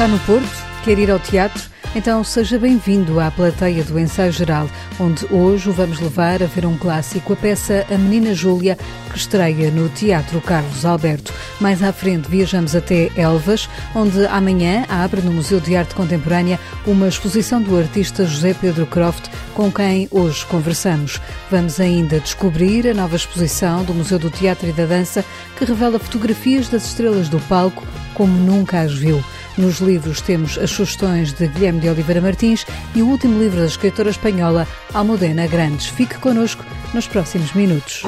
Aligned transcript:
Está 0.00 0.08
no 0.08 0.18
Porto? 0.20 0.48
Quer 0.82 0.98
ir 0.98 1.10
ao 1.10 1.18
teatro? 1.18 1.62
Então 1.94 2.24
seja 2.24 2.58
bem-vindo 2.58 3.20
à 3.20 3.30
plateia 3.30 3.84
do 3.84 3.98
Ensaio 3.98 4.32
Geral, 4.32 4.66
onde 4.98 5.26
hoje 5.30 5.68
o 5.68 5.74
vamos 5.74 6.00
levar 6.00 6.42
a 6.42 6.46
ver 6.46 6.64
um 6.64 6.74
clássico, 6.74 7.34
a 7.34 7.36
peça 7.36 7.84
A 7.90 7.98
Menina 7.98 8.32
Júlia, 8.32 8.78
que 9.10 9.18
estreia 9.18 9.70
no 9.70 9.90
Teatro 9.90 10.40
Carlos 10.40 10.86
Alberto. 10.86 11.34
Mais 11.60 11.82
à 11.82 11.92
frente 11.92 12.30
viajamos 12.30 12.74
até 12.74 13.10
Elvas, 13.14 13.68
onde 13.94 14.24
amanhã 14.28 14.86
abre 14.88 15.20
no 15.20 15.32
Museu 15.32 15.60
de 15.60 15.76
Arte 15.76 15.94
Contemporânea 15.94 16.58
uma 16.86 17.06
exposição 17.06 17.60
do 17.60 17.78
artista 17.78 18.24
José 18.24 18.54
Pedro 18.54 18.86
Croft, 18.86 19.28
com 19.52 19.70
quem 19.70 20.08
hoje 20.10 20.46
conversamos. 20.46 21.20
Vamos 21.50 21.78
ainda 21.78 22.20
descobrir 22.20 22.88
a 22.88 22.94
nova 22.94 23.16
exposição 23.16 23.84
do 23.84 23.92
Museu 23.92 24.18
do 24.18 24.30
Teatro 24.30 24.66
e 24.66 24.72
da 24.72 24.86
Dança, 24.86 25.22
que 25.58 25.64
revela 25.66 25.98
fotografias 25.98 26.70
das 26.70 26.86
estrelas 26.86 27.28
do 27.28 27.38
palco 27.40 27.86
como 28.14 28.32
nunca 28.32 28.80
as 28.80 28.92
viu. 28.92 29.22
Nos 29.56 29.78
livros 29.78 30.20
temos 30.20 30.56
as 30.58 30.70
sugestões 30.70 31.32
de 31.32 31.48
Guilherme 31.48 31.80
de 31.80 31.88
Oliveira 31.88 32.20
Martins 32.20 32.64
e 32.94 33.02
o 33.02 33.08
último 33.08 33.38
livro 33.38 33.60
da 33.60 33.66
escritora 33.66 34.10
espanhola 34.10 34.66
Almudena 34.94 35.46
Grandes. 35.46 35.86
Fique 35.86 36.18
connosco 36.18 36.64
nos 36.94 37.06
próximos 37.06 37.52
minutos. 37.52 38.02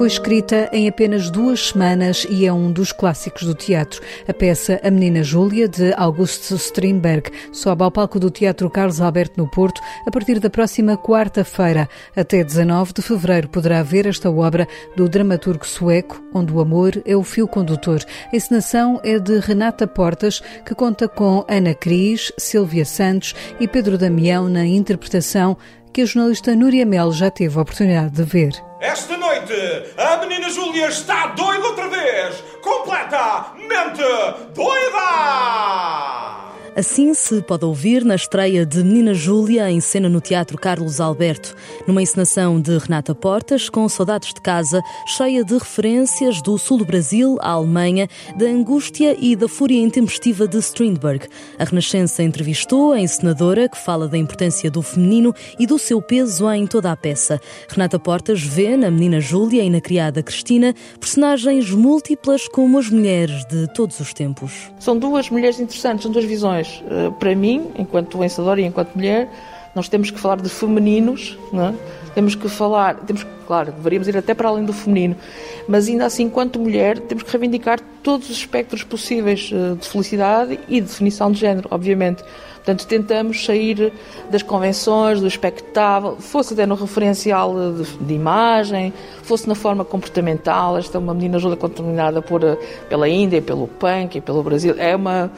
Foi 0.00 0.06
escrita 0.06 0.70
em 0.72 0.88
apenas 0.88 1.28
duas 1.28 1.68
semanas 1.68 2.26
e 2.30 2.46
é 2.46 2.50
um 2.50 2.72
dos 2.72 2.90
clássicos 2.90 3.42
do 3.42 3.54
teatro. 3.54 4.00
A 4.26 4.32
peça 4.32 4.80
A 4.82 4.90
Menina 4.90 5.22
Júlia, 5.22 5.68
de 5.68 5.92
Augusto 5.92 6.54
Strindberg, 6.54 7.30
sobe 7.52 7.84
ao 7.84 7.90
palco 7.90 8.18
do 8.18 8.30
Teatro 8.30 8.70
Carlos 8.70 8.98
Alberto 8.98 9.34
no 9.36 9.46
Porto 9.46 9.82
a 10.06 10.10
partir 10.10 10.40
da 10.40 10.48
próxima 10.48 10.96
quarta-feira. 10.96 11.86
Até 12.16 12.42
19 12.42 12.94
de 12.94 13.02
fevereiro 13.02 13.50
poderá 13.50 13.82
ver 13.82 14.06
esta 14.06 14.30
obra 14.30 14.66
do 14.96 15.06
dramaturgo 15.06 15.66
sueco, 15.66 16.18
onde 16.32 16.50
o 16.50 16.60
amor 16.60 17.02
é 17.04 17.14
o 17.14 17.22
fio 17.22 17.46
condutor. 17.46 18.02
A 18.32 18.34
encenação 18.34 18.98
é 19.04 19.18
de 19.18 19.38
Renata 19.38 19.86
Portas, 19.86 20.40
que 20.64 20.74
conta 20.74 21.08
com 21.08 21.44
Ana 21.46 21.74
Cris, 21.74 22.32
Silvia 22.38 22.86
Santos 22.86 23.34
e 23.60 23.68
Pedro 23.68 23.98
Damião 23.98 24.48
na 24.48 24.64
interpretação 24.64 25.58
que 25.92 26.02
a 26.02 26.06
jornalista 26.06 26.54
Núria 26.54 26.86
Mel 26.86 27.12
já 27.12 27.30
teve 27.30 27.58
a 27.58 27.62
oportunidade 27.62 28.10
de 28.10 28.22
ver. 28.22 28.52
Esta 28.80 29.16
noite, 29.16 29.54
a 29.96 30.16
menina 30.18 30.48
Júlia 30.50 30.88
está 30.88 31.26
doida 31.28 31.66
outra 31.66 31.88
vez! 31.88 32.42
Completamente 32.62 34.02
doida! 34.54 36.49
Assim 36.80 37.12
se 37.12 37.42
pode 37.42 37.62
ouvir 37.62 38.06
na 38.06 38.14
estreia 38.14 38.64
de 38.64 38.82
Menina 38.82 39.12
Júlia 39.12 39.70
em 39.70 39.82
cena 39.82 40.08
no 40.08 40.18
Teatro 40.18 40.56
Carlos 40.56 40.98
Alberto, 40.98 41.54
numa 41.86 42.00
encenação 42.00 42.58
de 42.58 42.78
Renata 42.78 43.14
Portas, 43.14 43.68
com 43.68 43.86
saudades 43.86 44.32
de 44.32 44.40
casa, 44.40 44.80
cheia 45.06 45.44
de 45.44 45.52
referências 45.52 46.40
do 46.40 46.56
sul 46.56 46.78
do 46.78 46.86
Brasil 46.86 47.36
à 47.42 47.50
Alemanha, 47.50 48.08
da 48.34 48.46
angústia 48.46 49.14
e 49.20 49.36
da 49.36 49.46
fúria 49.46 49.78
intempestiva 49.78 50.48
de 50.48 50.56
Strindberg. 50.56 51.28
A 51.58 51.64
Renascença 51.64 52.22
entrevistou 52.22 52.92
a 52.92 52.98
encenadora, 52.98 53.68
que 53.68 53.76
fala 53.76 54.08
da 54.08 54.16
importância 54.16 54.70
do 54.70 54.80
feminino 54.80 55.34
e 55.58 55.66
do 55.66 55.78
seu 55.78 56.00
peso 56.00 56.50
em 56.50 56.66
toda 56.66 56.90
a 56.90 56.96
peça. 56.96 57.38
Renata 57.68 57.98
Portas 57.98 58.40
vê 58.40 58.74
na 58.78 58.90
Menina 58.90 59.20
Júlia 59.20 59.62
e 59.62 59.68
na 59.68 59.82
criada 59.82 60.22
Cristina 60.22 60.74
personagens 60.98 61.70
múltiplas 61.72 62.48
como 62.48 62.78
as 62.78 62.88
mulheres 62.88 63.44
de 63.50 63.70
todos 63.74 64.00
os 64.00 64.14
tempos. 64.14 64.72
São 64.78 64.98
duas 64.98 65.28
mulheres 65.28 65.60
interessantes, 65.60 66.04
são 66.04 66.10
duas 66.10 66.24
visões 66.24 66.69
eh, 66.90 67.10
para 67.18 67.34
mim, 67.34 67.70
enquanto 67.76 68.18
vencedora 68.18 68.60
e 68.60 68.64
enquanto 68.64 68.94
mulher, 68.94 69.28
nós 69.74 69.88
temos 69.88 70.10
que 70.10 70.18
falar 70.18 70.40
de 70.40 70.48
femininos, 70.48 71.38
é? 71.54 71.74
temos 72.14 72.34
que 72.34 72.48
falar, 72.48 72.96
temos 72.96 73.24
claro, 73.46 73.72
deveríamos 73.72 74.06
ir 74.06 74.16
até 74.16 74.34
para 74.34 74.48
além 74.48 74.64
do 74.64 74.72
feminino, 74.72 75.16
mas 75.66 75.88
ainda 75.88 76.06
assim, 76.06 76.24
enquanto 76.24 76.58
mulher, 76.58 76.98
temos 77.00 77.24
que 77.24 77.30
reivindicar 77.32 77.80
todos 78.02 78.30
os 78.30 78.36
espectros 78.36 78.84
possíveis 78.84 79.50
eh, 79.52 79.74
de 79.74 79.88
felicidade 79.88 80.58
e 80.68 80.80
definição 80.80 81.32
de 81.32 81.40
género, 81.40 81.68
obviamente. 81.70 82.22
Portanto, 82.56 82.86
tentamos 82.86 83.44
sair 83.44 83.92
das 84.30 84.42
convenções, 84.42 85.18
do 85.18 85.26
espectável, 85.26 86.16
fosse 86.18 86.52
até 86.52 86.66
no 86.66 86.74
referencial 86.74 87.54
de, 87.72 87.96
de 87.96 88.14
imagem, 88.14 88.92
fosse 89.22 89.48
na 89.48 89.54
forma 89.54 89.84
comportamental. 89.84 90.76
Esta 90.76 90.98
é 90.98 91.00
uma 91.00 91.14
menina 91.14 91.38
ajuda 91.38 91.56
contaminada 91.56 92.20
por, 92.20 92.44
eh, 92.44 92.56
pela 92.88 93.08
Índia, 93.08 93.40
pelo 93.40 93.66
punk 93.66 94.18
e 94.18 94.20
pelo 94.20 94.42
Brasil. 94.42 94.74
É 94.78 94.94
uma 94.94 95.30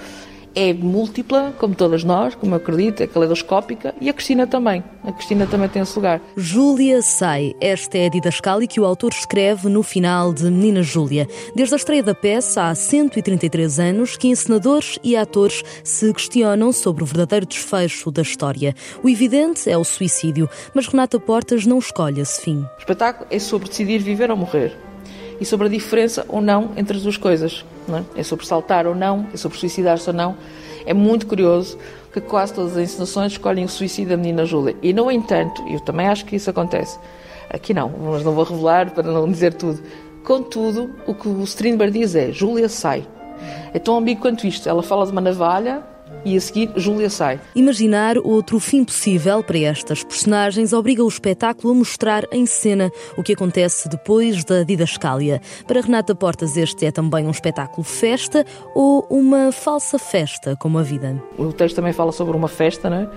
é 0.54 0.72
múltipla, 0.72 1.54
como 1.58 1.74
todas 1.74 2.04
nós, 2.04 2.34
como 2.34 2.54
eu 2.54 2.56
acredito, 2.56 3.02
é 3.02 3.06
caleidoscópica, 3.06 3.94
e 4.00 4.08
a 4.08 4.12
Cristina 4.12 4.46
também. 4.46 4.82
A 5.04 5.12
Cristina 5.12 5.46
também 5.46 5.68
tem 5.68 5.82
esse 5.82 5.96
lugar. 5.96 6.20
Júlia 6.36 7.02
Sai. 7.02 7.54
Esta 7.60 7.98
é 7.98 8.06
a 8.06 8.08
didascália 8.08 8.66
que 8.66 8.80
o 8.80 8.84
autor 8.84 9.12
escreve 9.12 9.68
no 9.68 9.82
final 9.82 10.32
de 10.32 10.44
Menina 10.44 10.82
Júlia. 10.82 11.26
Desde 11.54 11.74
a 11.74 11.76
estreia 11.76 12.02
da 12.02 12.14
peça, 12.14 12.68
há 12.68 12.74
133 12.74 13.78
anos, 13.78 14.16
que 14.16 14.28
encenadores 14.28 14.98
e 15.02 15.16
atores 15.16 15.62
se 15.82 16.12
questionam 16.12 16.72
sobre 16.72 17.02
o 17.02 17.06
verdadeiro 17.06 17.46
desfecho 17.46 18.10
da 18.10 18.22
história. 18.22 18.74
O 19.02 19.08
evidente 19.08 19.68
é 19.68 19.76
o 19.76 19.84
suicídio, 19.84 20.48
mas 20.74 20.86
Renata 20.86 21.18
Portas 21.18 21.66
não 21.66 21.78
escolhe 21.78 22.20
esse 22.20 22.40
fim. 22.40 22.60
O 22.76 22.78
espetáculo 22.78 23.26
é 23.30 23.38
sobre 23.38 23.68
decidir 23.68 23.98
viver 23.98 24.30
ou 24.30 24.36
morrer 24.36 24.91
e 25.40 25.44
sobre 25.44 25.66
a 25.66 25.70
diferença 25.70 26.24
ou 26.28 26.40
não 26.40 26.70
entre 26.76 26.96
as 26.96 27.02
duas 27.02 27.16
coisas. 27.16 27.64
Não 27.86 27.98
é? 27.98 28.04
é 28.16 28.22
sobre 28.22 28.46
saltar 28.46 28.86
ou 28.86 28.94
não, 28.94 29.26
é 29.32 29.36
sobre 29.36 29.58
suicidar-se 29.58 30.08
ou 30.08 30.14
não. 30.14 30.36
É 30.84 30.94
muito 30.94 31.26
curioso 31.26 31.78
que 32.12 32.20
quase 32.20 32.52
todas 32.54 32.76
as 32.76 32.84
encenações 32.84 33.32
escolhem 33.32 33.64
o 33.64 33.68
suicídio 33.68 34.10
da 34.10 34.16
menina 34.16 34.44
Júlia. 34.44 34.76
E, 34.82 34.92
no 34.92 35.10
entanto, 35.10 35.64
eu 35.68 35.80
também 35.80 36.06
acho 36.06 36.24
que 36.24 36.36
isso 36.36 36.50
acontece. 36.50 36.98
Aqui 37.48 37.72
não, 37.74 37.88
mas 37.88 38.24
não 38.24 38.32
vou 38.32 38.44
revelar 38.44 38.90
para 38.90 39.02
não 39.02 39.30
dizer 39.30 39.54
tudo. 39.54 39.80
Contudo, 40.24 40.90
o 41.06 41.14
que 41.14 41.28
o 41.28 41.42
Strindberg 41.42 41.98
diz 41.98 42.14
é: 42.14 42.30
Júlia 42.30 42.68
sai. 42.68 43.06
É 43.74 43.78
tão 43.78 43.96
ambíguo 43.96 44.22
quanto 44.22 44.46
isto. 44.46 44.68
Ela 44.68 44.82
fala 44.82 45.04
de 45.04 45.12
uma 45.12 45.20
navalha, 45.20 45.82
e 46.24 46.36
a 46.36 46.40
seguir 46.40 46.70
Júlia 46.76 47.10
sai. 47.10 47.40
Imaginar 47.54 48.16
outro 48.18 48.58
fim 48.58 48.84
possível 48.84 49.42
para 49.42 49.58
estas 49.58 50.02
personagens 50.02 50.72
obriga 50.72 51.02
o 51.04 51.08
espetáculo 51.08 51.72
a 51.72 51.76
mostrar 51.76 52.24
em 52.32 52.46
cena 52.46 52.90
o 53.16 53.22
que 53.22 53.32
acontece 53.32 53.88
depois 53.88 54.44
da 54.44 54.62
didascália. 54.62 55.40
Para 55.66 55.80
Renata 55.80 56.14
Portas, 56.14 56.56
este 56.56 56.86
é 56.86 56.90
também 56.90 57.26
um 57.26 57.30
espetáculo 57.30 57.84
festa 57.84 58.44
ou 58.74 59.06
uma 59.10 59.52
falsa 59.52 59.98
festa, 59.98 60.56
como 60.56 60.78
a 60.78 60.82
vida. 60.82 61.22
O 61.38 61.52
texto 61.52 61.76
também 61.76 61.92
fala 61.92 62.12
sobre 62.12 62.36
uma 62.36 62.48
festa, 62.48 62.88
não 62.88 62.96
é? 62.98 63.08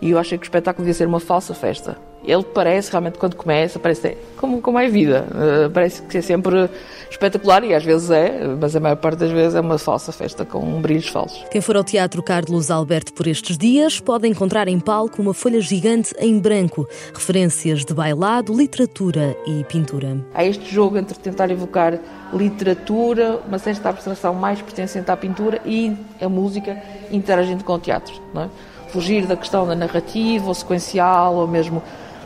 E 0.00 0.10
eu 0.10 0.18
achei 0.18 0.36
que 0.36 0.44
o 0.44 0.46
espetáculo 0.46 0.84
devia 0.84 0.94
ser 0.94 1.06
uma 1.06 1.20
falsa 1.20 1.54
festa. 1.54 1.96
Ele 2.26 2.42
parece, 2.42 2.90
realmente, 2.90 3.18
quando 3.18 3.36
começa, 3.36 3.78
parece 3.78 4.16
como, 4.36 4.60
como 4.60 4.78
é 4.78 4.88
vida. 4.88 5.26
Uh, 5.30 5.70
parece 5.70 6.02
que 6.02 6.18
é 6.18 6.22
sempre 6.22 6.68
espetacular 7.10 7.64
e 7.64 7.74
às 7.74 7.84
vezes 7.84 8.10
é, 8.10 8.46
mas 8.60 8.74
a 8.74 8.80
maior 8.80 8.96
parte 8.96 9.18
das 9.18 9.30
vezes 9.30 9.54
é 9.54 9.60
uma 9.60 9.78
falsa 9.78 10.12
festa 10.12 10.44
com 10.44 10.80
brilhos 10.80 11.08
falsos. 11.08 11.44
Quem 11.50 11.60
for 11.60 11.76
ao 11.76 11.84
Teatro 11.84 12.22
Carlos 12.22 12.70
Alberto 12.70 13.12
por 13.12 13.26
estes 13.26 13.56
dias 13.56 14.00
pode 14.00 14.26
encontrar 14.28 14.68
em 14.68 14.78
palco 14.78 15.22
uma 15.22 15.32
folha 15.32 15.60
gigante 15.60 16.14
em 16.18 16.38
branco, 16.38 16.86
referências 17.14 17.84
de 17.84 17.94
bailado, 17.94 18.52
literatura 18.52 19.36
e 19.46 19.64
pintura. 19.64 20.18
Há 20.34 20.44
este 20.44 20.72
jogo 20.72 20.98
entre 20.98 21.18
tentar 21.18 21.50
evocar 21.50 21.98
literatura, 22.32 23.40
uma 23.46 23.58
certa 23.58 23.88
abstração 23.88 24.34
mais 24.34 24.60
pertencente 24.60 25.10
à 25.10 25.16
pintura 25.16 25.60
e 25.64 25.96
a 26.20 26.28
música 26.28 26.76
interagindo 27.10 27.64
com 27.64 27.74
o 27.74 27.78
teatro. 27.78 28.14
Não 28.34 28.42
é? 28.42 28.48
Fugir 28.88 29.26
da 29.26 29.36
questão 29.36 29.66
da 29.66 29.74
narrativa 29.74 30.46
ou 30.46 30.54
sequencial 30.54 31.34
ou 31.34 31.46
mesmo 31.46 31.82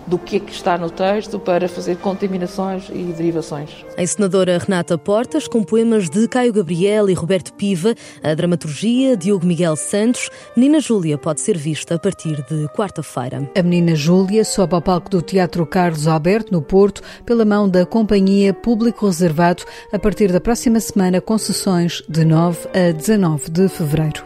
do 0.06 0.18
que 0.18 0.36
é 0.36 0.40
que 0.40 0.52
está 0.52 0.76
no 0.76 0.90
texto 0.90 1.38
para 1.38 1.68
fazer 1.68 1.96
contaminações 1.98 2.88
e 2.88 3.04
derivações. 3.12 3.84
A 3.96 4.02
encenadora 4.02 4.58
Renata 4.58 4.96
Portas, 4.98 5.46
com 5.46 5.62
poemas 5.62 6.08
de 6.08 6.26
Caio 6.28 6.52
Gabriel 6.52 7.08
e 7.08 7.14
Roberto 7.14 7.52
Piva, 7.54 7.94
a 8.22 8.34
dramaturgia 8.34 9.16
Diogo 9.16 9.46
Miguel 9.46 9.76
Santos, 9.76 10.30
Menina 10.56 10.80
Júlia 10.80 11.18
pode 11.18 11.40
ser 11.40 11.56
vista 11.56 11.94
a 11.94 11.98
partir 11.98 12.44
de 12.48 12.68
quarta-feira. 12.74 13.50
A 13.56 13.62
Menina 13.62 13.94
Júlia 13.94 14.44
sobe 14.44 14.74
ao 14.74 14.82
palco 14.82 15.10
do 15.10 15.22
Teatro 15.22 15.66
Carlos 15.66 16.06
Alberto, 16.06 16.52
no 16.52 16.62
Porto, 16.62 17.02
pela 17.24 17.44
mão 17.44 17.68
da 17.68 17.84
Companhia 17.86 18.52
Público 18.52 19.06
Reservado, 19.06 19.64
a 19.92 19.98
partir 19.98 20.32
da 20.32 20.40
próxima 20.40 20.80
semana, 20.80 21.20
com 21.20 21.36
sessões 21.38 22.02
de 22.08 22.24
9 22.24 22.68
a 22.74 22.92
19 22.92 23.50
de 23.50 23.68
fevereiro. 23.68 24.24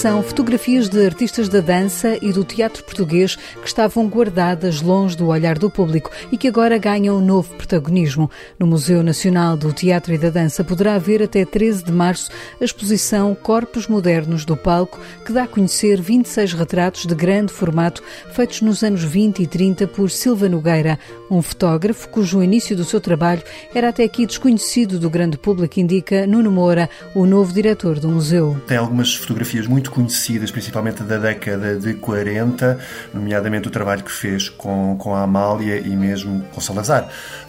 São 0.00 0.22
fotografias 0.22 0.88
de 0.88 1.04
artistas 1.04 1.46
da 1.46 1.60
dança 1.60 2.16
e 2.22 2.32
do 2.32 2.42
teatro 2.42 2.82
português 2.82 3.36
que 3.36 3.66
estavam 3.66 4.08
guardadas 4.08 4.80
longe 4.80 5.14
do 5.14 5.26
olhar 5.26 5.58
do 5.58 5.68
público 5.68 6.10
e 6.32 6.38
que 6.38 6.48
agora 6.48 6.78
ganham 6.78 7.18
um 7.18 7.20
novo 7.20 7.54
protagonismo. 7.56 8.30
No 8.58 8.66
Museu 8.66 9.02
Nacional 9.02 9.58
do 9.58 9.74
Teatro 9.74 10.14
e 10.14 10.16
da 10.16 10.30
Dança 10.30 10.64
poderá 10.64 10.94
haver 10.94 11.22
até 11.22 11.44
13 11.44 11.84
de 11.84 11.92
março 11.92 12.30
a 12.58 12.64
exposição 12.64 13.34
Corpos 13.34 13.88
Modernos 13.88 14.46
do 14.46 14.56
Palco, 14.56 14.98
que 15.22 15.34
dá 15.34 15.42
a 15.42 15.46
conhecer 15.46 16.00
26 16.00 16.54
retratos 16.54 17.04
de 17.04 17.14
grande 17.14 17.52
formato 17.52 18.02
feitos 18.32 18.62
nos 18.62 18.82
anos 18.82 19.04
20 19.04 19.42
e 19.42 19.46
30 19.46 19.86
por 19.86 20.10
Silva 20.10 20.48
Nogueira, 20.48 20.98
um 21.30 21.42
fotógrafo 21.42 22.08
cujo 22.08 22.42
início 22.42 22.74
do 22.74 22.84
seu 22.84 23.00
trabalho 23.00 23.42
era 23.74 23.90
até 23.90 24.02
aqui 24.02 24.24
desconhecido 24.26 24.98
do 24.98 25.08
grande 25.08 25.36
público, 25.36 25.78
indica 25.78 26.26
Nuno 26.26 26.50
Moura, 26.50 26.88
o 27.14 27.24
novo 27.24 27.52
diretor 27.52 28.00
do 28.00 28.08
museu. 28.08 28.60
Tem 28.66 28.78
algumas 28.78 29.14
fotografias 29.14 29.66
muito 29.66 29.89
conhecidas, 29.90 30.50
principalmente 30.50 31.02
da 31.02 31.18
década 31.18 31.76
de 31.76 31.94
40, 31.94 32.78
nomeadamente 33.12 33.68
o 33.68 33.70
trabalho 33.70 34.02
que 34.02 34.12
fez 34.12 34.48
com, 34.48 34.96
com 34.96 35.14
a 35.14 35.22
Amália 35.22 35.78
e 35.78 35.94
mesmo 35.96 36.42
com 36.54 36.60
Salazar. 36.60 37.08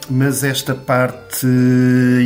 Mas 0.10 0.44
esta 0.44 0.76
parte 0.76 1.48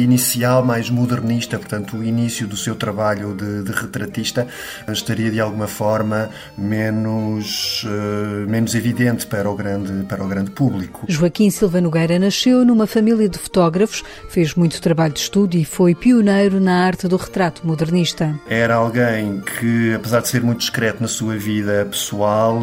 inicial, 0.01 0.63
mais 0.63 0.89
modernista, 0.89 1.57
portanto, 1.57 1.97
o 1.97 2.03
início 2.03 2.47
do 2.47 2.57
seu 2.57 2.75
trabalho 2.75 3.35
de, 3.35 3.63
de 3.63 3.71
retratista, 3.71 4.47
estaria 4.87 5.29
de 5.29 5.39
alguma 5.39 5.67
forma 5.67 6.29
menos, 6.57 7.83
uh, 7.83 8.49
menos 8.49 8.73
evidente 8.75 9.27
para 9.27 9.49
o, 9.49 9.55
grande, 9.55 10.05
para 10.05 10.23
o 10.23 10.27
grande 10.27 10.51
público. 10.51 11.05
Joaquim 11.07 11.49
Silva 11.49 11.81
Nogueira 11.81 12.17
nasceu 12.17 12.65
numa 12.65 12.87
família 12.87 13.29
de 13.29 13.37
fotógrafos, 13.37 14.03
fez 14.29 14.55
muito 14.55 14.81
trabalho 14.81 15.13
de 15.13 15.19
estudo 15.19 15.55
e 15.55 15.65
foi 15.65 15.93
pioneiro 15.93 16.59
na 16.59 16.85
arte 16.85 17.07
do 17.07 17.17
retrato 17.17 17.65
modernista. 17.65 18.39
Era 18.49 18.75
alguém 18.75 19.41
que, 19.41 19.93
apesar 19.93 20.21
de 20.21 20.27
ser 20.27 20.41
muito 20.41 20.59
discreto 20.59 21.01
na 21.01 21.07
sua 21.07 21.35
vida 21.35 21.87
pessoal, 21.89 22.59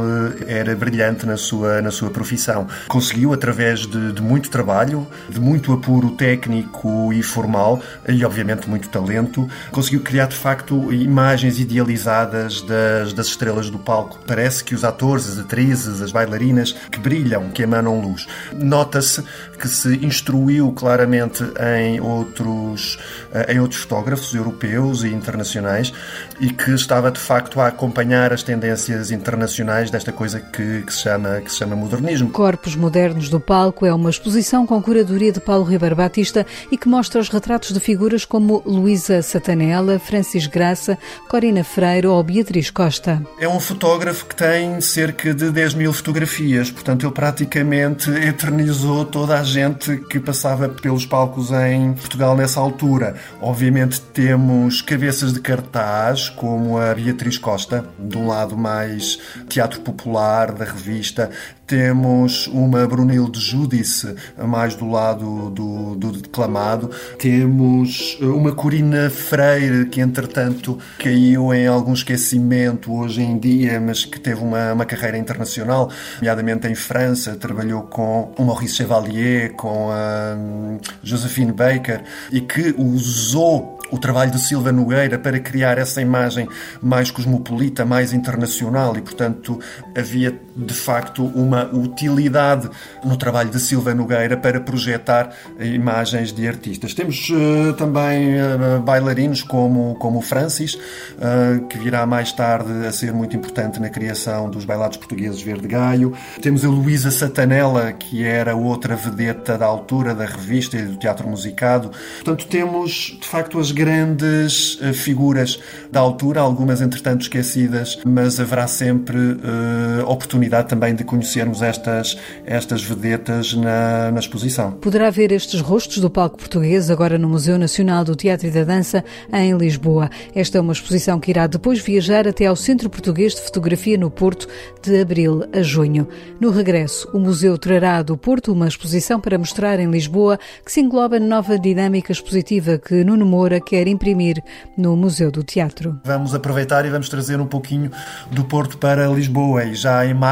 eh, 0.48 0.58
era 0.60 0.74
brilhante 0.74 1.26
na 1.26 1.36
sua, 1.36 1.80
na 1.82 1.90
sua 1.90 2.10
profissão. 2.10 2.66
Conseguiu, 2.88 3.32
através 3.32 3.86
de, 3.86 4.12
de 4.12 4.22
muito 4.22 4.50
trabalho, 4.50 5.01
de 5.28 5.40
muito 5.40 5.72
apuro 5.72 6.10
técnico 6.10 7.12
e 7.12 7.22
formal, 7.22 7.80
e 8.08 8.24
obviamente 8.24 8.68
muito 8.68 8.88
talento, 8.88 9.48
conseguiu 9.70 10.00
criar 10.00 10.26
de 10.26 10.36
facto 10.36 10.92
imagens 10.92 11.58
idealizadas 11.58 12.62
das, 12.62 13.12
das 13.12 13.26
estrelas 13.26 13.70
do 13.70 13.78
palco. 13.78 14.18
Parece 14.26 14.62
que 14.64 14.74
os 14.74 14.84
atores, 14.84 15.28
as 15.28 15.38
atrizes, 15.38 16.00
as 16.00 16.12
bailarinas 16.12 16.72
que 16.72 16.98
brilham, 16.98 17.50
que 17.50 17.62
emanam 17.62 18.00
luz. 18.00 18.26
Nota-se 18.54 19.22
que 19.58 19.68
se 19.68 20.04
instruiu 20.04 20.72
claramente 20.72 21.44
em 21.78 22.00
outros, 22.00 22.98
eh, 23.32 23.54
em 23.54 23.60
outros 23.60 23.80
fotógrafos 23.82 24.34
europeus 24.34 25.04
e 25.04 25.08
internacionais 25.08 25.92
e 26.40 26.50
que 26.50 26.72
estava 26.72 27.10
de 27.10 27.20
facto 27.20 27.60
a 27.60 27.68
acompanhar 27.68 28.32
as 28.32 28.42
tendências 28.42 29.10
internacionais 29.10 29.90
desta 29.90 30.12
coisa 30.12 30.40
que, 30.40 30.82
que, 30.82 30.92
se, 30.92 31.02
chama, 31.02 31.40
que 31.40 31.50
se 31.50 31.58
chama 31.58 31.76
modernismo. 31.76 32.30
Corpos 32.30 32.74
Modernos 32.74 33.28
do 33.28 33.38
Palco 33.38 33.86
é 33.86 33.94
uma 33.94 34.10
exposição 34.10 34.66
com 34.66 34.82
curadoria 34.92 35.32
de 35.32 35.40
Paulo 35.40 35.64
Ribeiro 35.64 35.96
Batista 35.96 36.44
e 36.70 36.76
que 36.76 36.86
mostra 36.86 37.18
os 37.18 37.30
retratos 37.30 37.72
de 37.72 37.80
figuras 37.80 38.26
como 38.26 38.62
Luísa 38.66 39.22
Satanella, 39.22 39.98
Francis 39.98 40.46
Graça, 40.46 40.98
Corina 41.30 41.64
Freire 41.64 42.06
ou 42.06 42.22
Beatriz 42.22 42.68
Costa. 42.68 43.22
É 43.40 43.48
um 43.48 43.58
fotógrafo 43.58 44.26
que 44.26 44.36
tem 44.36 44.78
cerca 44.82 45.32
de 45.32 45.50
10 45.50 45.72
mil 45.72 45.94
fotografias, 45.94 46.70
portanto 46.70 47.06
ele 47.06 47.12
praticamente 47.14 48.10
eternizou 48.10 49.06
toda 49.06 49.40
a 49.40 49.42
gente 49.42 49.96
que 50.10 50.20
passava 50.20 50.68
pelos 50.68 51.06
palcos 51.06 51.50
em 51.50 51.94
Portugal 51.94 52.36
nessa 52.36 52.60
altura. 52.60 53.14
Obviamente 53.40 53.98
temos 53.98 54.82
cabeças 54.82 55.32
de 55.32 55.40
cartaz, 55.40 56.28
como 56.28 56.76
a 56.76 56.92
Beatriz 56.92 57.38
Costa, 57.38 57.86
de 57.98 58.18
um 58.18 58.26
lado 58.26 58.58
mais 58.58 59.18
teatro 59.48 59.80
popular 59.80 60.52
da 60.52 60.66
revista, 60.66 61.30
temos 61.72 62.48
uma 62.48 62.86
Brunilde 62.86 63.40
Judice, 63.40 64.14
mais 64.36 64.74
do 64.74 64.90
lado 64.90 65.48
do, 65.48 65.94
do 65.94 66.12
declamado. 66.12 66.90
Temos 67.18 68.18
uma 68.20 68.52
Corina 68.52 69.08
Freire, 69.08 69.86
que 69.86 70.02
entretanto 70.02 70.78
caiu 70.98 71.54
em 71.54 71.66
algum 71.66 71.94
esquecimento 71.94 72.92
hoje 72.92 73.22
em 73.22 73.38
dia, 73.38 73.80
mas 73.80 74.04
que 74.04 74.20
teve 74.20 74.42
uma, 74.44 74.74
uma 74.74 74.84
carreira 74.84 75.16
internacional, 75.16 75.90
nomeadamente 76.16 76.68
em 76.68 76.74
França. 76.74 77.36
Trabalhou 77.36 77.84
com 77.84 78.34
o 78.36 78.44
Maurice 78.44 78.74
Chevalier, 78.74 79.54
com 79.54 79.90
a 79.90 80.36
hum, 80.36 80.78
Josephine 81.02 81.52
Baker, 81.52 82.02
e 82.30 82.42
que 82.42 82.74
usou 82.76 83.78
o 83.92 83.98
trabalho 83.98 84.30
de 84.30 84.40
Silva 84.40 84.72
Nogueira 84.72 85.18
para 85.18 85.38
criar 85.38 85.76
essa 85.76 86.00
imagem 86.00 86.48
mais 86.80 87.10
cosmopolita, 87.10 87.84
mais 87.84 88.14
internacional 88.14 88.96
e, 88.96 89.02
portanto, 89.02 89.60
havia 89.94 90.34
de 90.56 90.74
facto 90.74 91.24
uma 91.24 91.64
utilidade 91.72 92.68
no 93.04 93.16
trabalho 93.16 93.50
de 93.50 93.58
Silva 93.58 93.94
Nogueira 93.94 94.36
para 94.36 94.60
projetar 94.60 95.34
imagens 95.60 96.32
de 96.32 96.46
artistas. 96.46 96.94
Temos 96.94 97.28
uh, 97.30 97.72
também 97.74 98.36
uh, 98.36 98.80
bailarinos 98.82 99.42
como, 99.42 99.94
como 99.96 100.18
o 100.18 100.22
Francis, 100.22 100.74
uh, 100.74 101.66
que 101.66 101.78
virá 101.78 102.04
mais 102.06 102.32
tarde 102.32 102.86
a 102.86 102.92
ser 102.92 103.12
muito 103.12 103.36
importante 103.36 103.80
na 103.80 103.88
criação 103.88 104.50
dos 104.50 104.64
bailados 104.64 104.96
portugueses 104.96 105.42
Verde 105.42 105.68
Gaio. 105.68 106.14
Temos 106.40 106.64
a 106.64 106.68
Luísa 106.68 107.10
Satanella, 107.10 107.92
que 107.92 108.24
era 108.24 108.54
outra 108.54 108.94
vedeta 108.94 109.56
da 109.56 109.66
altura 109.66 110.14
da 110.14 110.26
revista 110.26 110.76
e 110.76 110.82
do 110.82 110.96
teatro 110.96 111.28
musicado. 111.28 111.90
Portanto, 112.16 112.46
temos 112.46 113.18
de 113.20 113.26
facto 113.26 113.58
as 113.58 113.72
grandes 113.72 114.78
figuras 114.94 115.58
da 115.90 116.00
altura, 116.00 116.40
algumas 116.40 116.80
entretanto 116.80 117.22
esquecidas, 117.22 117.98
mas 118.04 118.38
haverá 118.38 118.66
sempre 118.66 119.18
uh, 119.18 120.04
oportunidade 120.42 120.68
também 120.68 120.94
de 120.94 121.04
conhecermos 121.04 121.62
estas, 121.62 122.16
estas 122.44 122.82
vedetas 122.82 123.54
na, 123.54 124.10
na 124.10 124.18
exposição. 124.18 124.72
Poderá 124.72 125.10
ver 125.10 125.32
estes 125.32 125.60
rostos 125.60 125.98
do 125.98 126.10
palco 126.10 126.38
português 126.38 126.90
agora 126.90 127.18
no 127.18 127.28
Museu 127.28 127.58
Nacional 127.58 128.04
do 128.04 128.16
Teatro 128.16 128.46
e 128.46 128.50
da 128.50 128.64
Dança 128.64 129.04
em 129.32 129.56
Lisboa. 129.56 130.08
Esta 130.34 130.58
é 130.58 130.60
uma 130.60 130.72
exposição 130.72 131.20
que 131.20 131.30
irá 131.30 131.46
depois 131.46 131.80
viajar 131.80 132.26
até 132.26 132.46
ao 132.46 132.56
Centro 132.56 132.88
Português 132.88 133.34
de 133.34 133.42
Fotografia 133.42 133.98
no 133.98 134.10
Porto 134.10 134.48
de 134.82 135.00
abril 135.00 135.44
a 135.52 135.62
junho. 135.62 136.08
No 136.40 136.50
regresso, 136.50 137.08
o 137.12 137.18
museu 137.18 137.58
trará 137.58 138.02
do 138.02 138.16
Porto 138.16 138.52
uma 138.52 138.68
exposição 138.68 139.20
para 139.20 139.38
mostrar 139.38 139.78
em 139.78 139.90
Lisboa 139.90 140.38
que 140.64 140.72
se 140.72 140.80
engloba 140.80 141.20
na 141.20 141.26
nova 141.26 141.58
dinâmica 141.58 142.12
expositiva 142.12 142.78
que 142.78 143.04
Nuno 143.04 143.26
Moura 143.26 143.60
quer 143.60 143.82
quer 143.82 143.88
imprimir 143.88 144.42
no 144.76 144.96
Museu 144.96 145.30
do 145.30 145.42
Teatro. 145.42 146.00
Vamos 146.04 146.34
aproveitar 146.34 146.86
e 146.86 146.90
vamos 146.90 147.08
trazer 147.08 147.40
um 147.40 147.46
pouquinho 147.46 147.90
do 148.30 148.44
Porto 148.44 148.78
para 148.78 149.08
Lisboa 149.08 149.64
e 149.64 149.74
já 149.74 150.06
em 150.06 150.14
março 150.14 150.31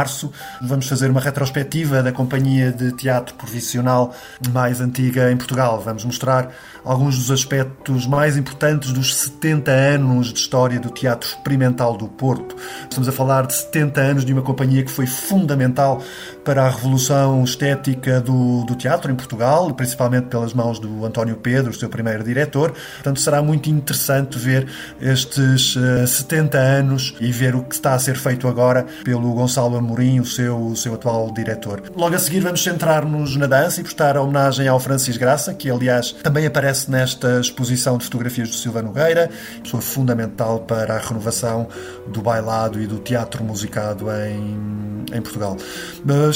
vamos 0.62 0.88
fazer 0.88 1.10
uma 1.10 1.20
retrospectiva 1.20 2.02
da 2.02 2.12
companhia 2.12 2.72
de 2.72 2.92
teatro 2.92 3.34
profissional 3.34 4.14
mais 4.52 4.80
antiga 4.80 5.30
em 5.30 5.36
Portugal. 5.36 5.80
Vamos 5.80 6.04
mostrar 6.04 6.50
alguns 6.84 7.18
dos 7.18 7.30
aspectos 7.30 8.06
mais 8.06 8.36
importantes 8.36 8.92
dos 8.92 9.14
70 9.14 9.70
anos 9.70 10.32
de 10.32 10.38
história 10.38 10.80
do 10.80 10.90
teatro 10.90 11.28
experimental 11.28 11.96
do 11.96 12.08
Porto. 12.08 12.56
Estamos 12.82 13.08
a 13.08 13.12
falar 13.12 13.46
de 13.46 13.54
70 13.54 14.00
anos 14.00 14.24
de 14.24 14.32
uma 14.32 14.42
companhia 14.42 14.82
que 14.82 14.90
foi 14.90 15.06
fundamental 15.06 16.02
para 16.50 16.64
a 16.64 16.68
revolução 16.68 17.44
estética 17.44 18.20
do, 18.20 18.64
do 18.64 18.74
teatro 18.74 19.12
em 19.12 19.14
Portugal, 19.14 19.72
principalmente 19.72 20.24
pelas 20.24 20.52
mãos 20.52 20.80
do 20.80 21.06
António 21.06 21.36
Pedro, 21.36 21.70
o 21.70 21.72
seu 21.72 21.88
primeiro 21.88 22.24
diretor. 22.24 22.72
Portanto, 22.94 23.20
será 23.20 23.40
muito 23.40 23.70
interessante 23.70 24.36
ver 24.36 24.66
estes 25.00 25.76
uh, 25.76 26.00
eh, 26.02 26.06
70 26.08 26.58
anos 26.58 27.14
e 27.20 27.30
ver 27.30 27.54
o 27.54 27.62
que 27.62 27.72
está 27.72 27.94
a 27.94 27.98
ser 28.00 28.16
feito 28.16 28.48
agora 28.48 28.84
pelo 29.04 29.32
Gonçalo 29.32 29.76
Amorim, 29.76 30.18
o 30.18 30.24
seu, 30.24 30.60
o 30.60 30.74
seu 30.74 30.94
atual 30.94 31.32
diretor. 31.32 31.84
Logo 31.94 32.16
a 32.16 32.18
seguir 32.18 32.40
vamos 32.40 32.64
centrar-nos 32.64 33.36
na 33.36 33.46
dança 33.46 33.80
e 33.80 33.84
prestar 33.84 34.16
homenagem 34.16 34.66
ao 34.66 34.80
Francis 34.80 35.16
Graça, 35.16 35.54
que 35.54 35.70
aliás 35.70 36.10
também 36.20 36.46
aparece 36.46 36.90
nesta 36.90 37.38
exposição 37.38 37.96
de 37.96 38.06
fotografias 38.06 38.48
do 38.48 38.56
Silva 38.56 38.82
Nogueira, 38.82 39.30
pessoa 39.62 39.80
fundamental 39.80 40.58
para 40.58 40.96
a 40.96 40.98
renovação 40.98 41.68
do 42.08 42.20
bailado 42.20 42.82
e 42.82 42.88
do 42.88 42.98
teatro 42.98 43.44
musicado 43.44 44.06
em, 44.10 45.04
em 45.16 45.22
Portugal. 45.22 45.56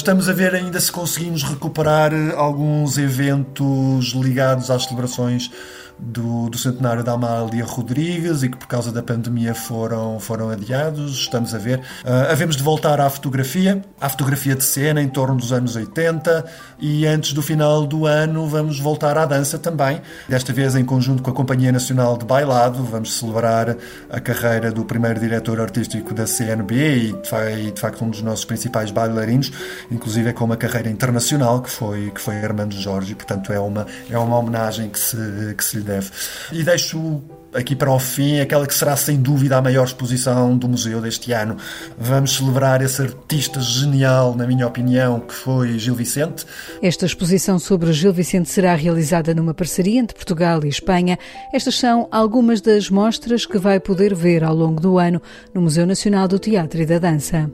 Estamos 0.05 0.29
a 0.29 0.35
ver 0.35 0.55
ainda 0.55 0.79
se 0.79 0.93
conseguimos 0.93 1.43
recuperar 1.43 2.13
alguns 2.37 2.99
eventos 2.99 4.13
ligados 4.13 4.71
às 4.71 4.85
celebrações 4.85 5.51
do, 5.99 6.49
do, 6.49 6.59
centenário 6.59 7.03
da 7.03 7.13
Amália 7.13 7.65
Rodrigues 7.65 8.43
e 8.43 8.49
que 8.49 8.57
por 8.57 8.67
causa 8.67 8.93
da 8.93 9.03
pandemia 9.03 9.55
foram, 9.55 10.19
foram 10.21 10.51
adiados. 10.51 11.13
Estamos 11.13 11.55
a 11.55 11.59
ver. 11.59 11.79
Uh, 11.79 12.31
havemos 12.31 12.57
de 12.57 12.63
voltar 12.63 13.01
à 13.01 13.09
fotografia, 13.09 13.83
à 14.01 14.09
fotografia 14.09 14.55
de 14.55 14.65
cena 14.65 15.01
em 15.01 15.09
torno 15.09 15.37
dos 15.37 15.53
anos 15.53 15.77
80 15.77 16.45
e 16.79 17.07
antes 17.07 17.33
do 17.33 17.43
final 17.43 17.87
do 17.87 18.07
ano 18.07 18.47
vamos 18.47 18.79
voltar 18.79 19.17
à 19.17 19.25
dança 19.25 19.59
também. 19.59 20.01
Desta 20.29 20.53
vez 20.53 20.75
em 20.77 20.85
conjunto 20.85 21.23
com 21.23 21.31
a 21.31 21.35
Companhia 21.35 21.73
Nacional 21.73 22.17
de 22.17 22.25
Bailado. 22.25 22.83
Vamos 22.85 23.19
celebrar 23.19 23.77
a 24.11 24.21
carreira 24.21 24.71
do 24.71 24.85
primeiro 24.85 25.21
diretor 25.21 25.61
artístico 25.61 26.13
da 26.13 26.27
CNB 26.27 26.75
e 26.75 27.73
de, 27.73 27.81
facto 27.81 28.05
um 28.05 28.11
dos 28.11 28.23
nossos 28.23 28.45
principais 28.45 28.91
bailarinos 28.91 29.53
inclusive 29.91 30.31
é 30.31 30.33
com 30.33 30.45
uma 30.45 30.57
carreira 30.57 30.89
internacional 30.89 31.63
que 31.63 31.71
foi, 31.71 32.11
que 32.11 32.21
foi 32.21 32.37
Armando 32.37 32.75
Jorge, 32.75 33.15
portanto 33.15 33.53
é 33.53 33.59
uma, 33.59 33.87
é 34.11 34.19
uma 34.19 34.39
homenagem 34.39 34.89
que 34.89 34.99
se, 34.99 35.55
que 35.57 35.65
se 35.65 35.79
lhe 35.79 35.84
deve. 35.85 36.11
E 36.53 36.63
deixo 36.63 37.23
aqui 37.55 37.77
para 37.77 37.91
o 37.91 37.99
fim, 37.99 38.41
aquela 38.41 38.67
que 38.67 38.75
será 38.75 38.97
sem 38.97 39.17
dúvida 39.17 39.57
a 39.57 39.63
maior 39.63 39.85
exposição 39.85 40.59
do 40.59 40.69
museu 40.69 41.01
deste 41.01 41.33
ano. 41.33 41.57
Vamos 41.97 42.37
celebrar 42.37 42.83
esse 42.83 43.01
artista 43.01 43.61
genial, 43.61 44.35
na 44.35 44.47
minha 44.47 44.67
opinião, 44.67 45.21
que 45.21 45.33
foi 45.33 45.79
Gil 45.79 45.95
Vicente. 45.95 46.45
Esta 46.83 47.07
exposição 47.07 47.59
sobre 47.59 47.93
Gil 47.93 48.13
Vicente 48.13 48.51
será 48.51 48.75
realizada 48.75 49.33
numa 49.33 49.55
parceria 49.55 50.01
entre 50.01 50.17
Portugal 50.17 50.65
e 50.65 50.69
Espanha. 50.69 51.17
Estas 51.53 51.77
são 51.77 52.09
algumas 52.11 52.61
das 52.61 52.91
mostras 52.91 53.47
que 53.47 53.59
vai 53.59 53.79
poder 53.79 54.15
ver 54.15 54.43
ao 54.43 54.55
longo 54.55 54.81
do 54.81 54.99
ano 54.99 55.23
no 55.55 55.63
Museu 55.63 55.87
Nacional 55.87 56.27
do 56.27 56.39
Teatro 56.39 56.83
e 56.83 56.87
da 56.87 56.99
Dança. 56.99 57.51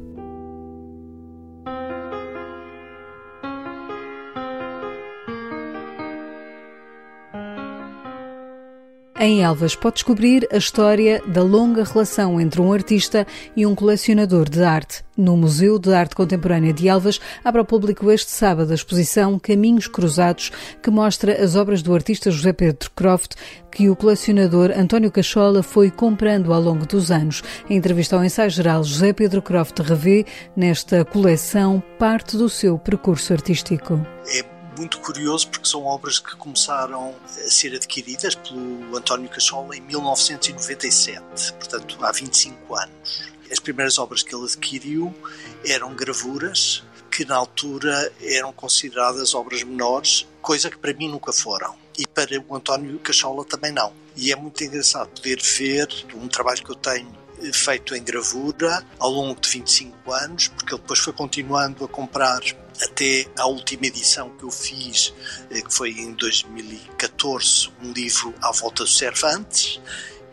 Em 9.23 9.43
Elvas 9.43 9.75
pode 9.75 9.97
descobrir 9.97 10.49
a 10.51 10.57
história 10.57 11.23
da 11.27 11.43
longa 11.43 11.85
relação 11.85 12.41
entre 12.41 12.59
um 12.59 12.73
artista 12.73 13.27
e 13.55 13.67
um 13.67 13.75
colecionador 13.75 14.49
de 14.49 14.63
arte. 14.63 15.05
No 15.15 15.37
Museu 15.37 15.79
de 15.79 15.93
Arte 15.93 16.17
Contemporânea 16.17 16.73
de 16.73 16.89
Elvas 16.89 17.21
abre 17.45 17.59
ao 17.59 17.67
público 17.67 18.11
este 18.11 18.31
sábado 18.31 18.73
a 18.73 18.75
exposição 18.75 19.39
Caminhos 19.39 19.87
Cruzados, 19.87 20.51
que 20.83 20.91
mostra 20.91 21.35
as 21.35 21.55
obras 21.55 21.83
do 21.83 21.95
artista 21.95 22.31
José 22.31 22.55
Pedro 22.55 22.91
Croft, 22.93 23.35
que 23.71 23.91
o 23.91 23.95
colecionador 23.95 24.71
António 24.75 25.13
Cachola 25.13 25.63
foi 25.63 25.91
comprando 25.91 26.51
ao 26.51 26.63
longo 26.63 26.87
dos 26.87 27.11
anos. 27.11 27.43
Em 27.69 27.77
entrevista 27.77 28.17
ao 28.17 28.25
ensaio 28.25 28.49
geral, 28.49 28.83
José 28.83 29.13
Pedro 29.13 29.43
Croft 29.43 29.81
revê 29.81 30.25
nesta 30.57 31.05
coleção 31.05 31.83
parte 31.99 32.39
do 32.39 32.49
seu 32.49 32.79
percurso 32.79 33.35
artístico. 33.35 34.01
É 34.35 34.60
muito 34.81 34.99
curioso 35.01 35.47
porque 35.49 35.69
são 35.69 35.85
obras 35.85 36.19
que 36.19 36.35
começaram 36.37 37.15
a 37.37 37.51
ser 37.51 37.75
adquiridas 37.75 38.35
pelo 38.35 38.97
António 38.97 39.29
Cachola 39.29 39.77
em 39.77 39.81
1997, 39.83 41.53
portanto 41.53 41.99
há 42.01 42.11
25 42.11 42.75
anos. 42.75 43.31
As 43.53 43.59
primeiras 43.59 43.99
obras 43.99 44.23
que 44.23 44.35
ele 44.35 44.45
adquiriu 44.45 45.15
eram 45.67 45.95
gravuras 45.95 46.83
que 47.11 47.27
na 47.27 47.37
altura 47.37 48.11
eram 48.23 48.55
consideradas 48.55 49.35
obras 49.35 49.63
menores, 49.63 50.27
coisa 50.41 50.71
que 50.71 50.79
para 50.79 50.95
mim 50.95 51.11
nunca 51.11 51.31
foram. 51.31 51.75
E 51.99 52.07
para 52.07 52.43
o 52.49 52.57
António 52.57 52.99
Cachola 53.01 53.45
também 53.45 53.73
não. 53.73 53.93
E 54.17 54.33
é 54.33 54.37
muito 54.37 54.65
engraçado 54.65 55.11
poder 55.11 55.43
ver 55.43 55.89
um 56.15 56.27
trabalho 56.27 56.65
que 56.65 56.71
eu 56.71 56.77
tenho 56.77 57.13
feito 57.53 57.95
em 57.95 58.03
gravura 58.03 58.83
ao 58.99 59.11
longo 59.11 59.39
de 59.39 59.51
25 59.51 60.11
anos, 60.11 60.49
porque 60.49 60.73
ele 60.73 60.81
depois 60.81 61.01
foi 61.01 61.13
continuando 61.13 61.85
a 61.85 61.89
comprar 61.89 62.41
até 62.83 63.27
à 63.39 63.47
última 63.47 63.87
edição 63.87 64.31
que 64.31 64.45
eu 64.45 64.51
fiz, 64.51 65.13
eh, 65.51 65.61
que 65.61 65.73
foi 65.73 65.91
em 65.91 66.13
2014, 66.13 67.71
um 67.83 67.93
livro 67.93 68.35
à 68.41 68.53
volta 68.53 68.85
do 68.85 68.89
Cervantes, 68.89 69.81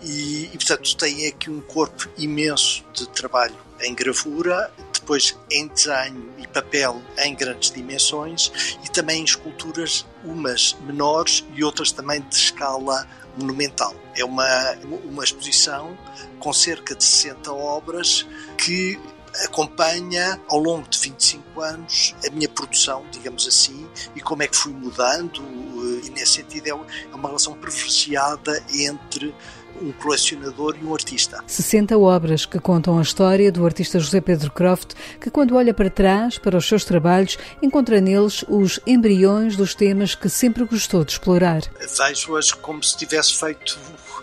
e, 0.01 0.45
e 0.45 0.57
portanto 0.57 0.95
tem 0.95 1.27
aqui 1.27 1.49
um 1.49 1.61
corpo 1.61 2.07
imenso 2.17 2.85
de 2.93 3.07
trabalho 3.09 3.55
em 3.81 3.93
gravura, 3.93 4.71
depois 4.93 5.37
em 5.51 5.67
desenho 5.67 6.33
e 6.37 6.47
papel 6.47 7.01
em 7.17 7.35
grandes 7.35 7.71
dimensões 7.71 8.51
e 8.83 8.89
também 8.89 9.21
em 9.21 9.23
esculturas, 9.23 10.05
umas 10.23 10.75
menores 10.81 11.45
e 11.55 11.63
outras 11.63 11.91
também 11.91 12.21
de 12.21 12.35
escala 12.35 13.07
monumental. 13.37 13.95
É 14.15 14.25
uma, 14.25 14.73
uma 15.05 15.23
exposição 15.23 15.97
com 16.39 16.51
cerca 16.51 16.95
de 16.95 17.03
60 17.03 17.51
obras 17.51 18.25
que 18.57 18.99
acompanha 19.43 20.39
ao 20.49 20.59
longo 20.59 20.87
de 20.87 20.97
25 20.99 21.61
anos 21.61 22.15
a 22.25 22.31
minha 22.31 22.49
produção, 22.49 23.03
digamos 23.11 23.47
assim, 23.47 23.87
e 24.15 24.21
como 24.21 24.43
é 24.43 24.47
que 24.47 24.55
fui 24.55 24.73
mudando, 24.73 25.41
e 26.03 26.09
nesse 26.09 26.33
sentido 26.33 26.67
é 26.67 26.73
uma 27.13 27.27
relação 27.27 27.53
privilegiada 27.53 28.63
entre 28.73 29.33
um 29.81 29.91
colecionador 29.91 30.75
e 30.81 30.83
um 30.83 30.93
artista. 30.93 31.43
60 31.45 31.97
obras 31.97 32.45
que 32.45 32.59
contam 32.59 32.97
a 32.97 33.01
história 33.01 33.51
do 33.51 33.65
artista 33.65 33.99
José 33.99 34.19
Pedro 34.21 34.51
Croft, 34.51 34.93
que 35.21 35.29
quando 35.29 35.55
olha 35.55 35.73
para 35.73 35.89
trás, 35.89 36.37
para 36.37 36.57
os 36.57 36.67
seus 36.67 36.83
trabalhos, 36.83 37.37
encontra 37.61 38.01
neles 38.01 38.43
os 38.47 38.79
embriões 38.87 39.55
dos 39.55 39.75
temas 39.75 40.15
que 40.15 40.29
sempre 40.29 40.65
gostou 40.65 41.03
de 41.03 41.11
explorar. 41.11 41.61
Vejo-as 41.79 42.51
como 42.51 42.83
se 42.83 42.97
tivesse 42.97 43.35
feito 43.35 43.77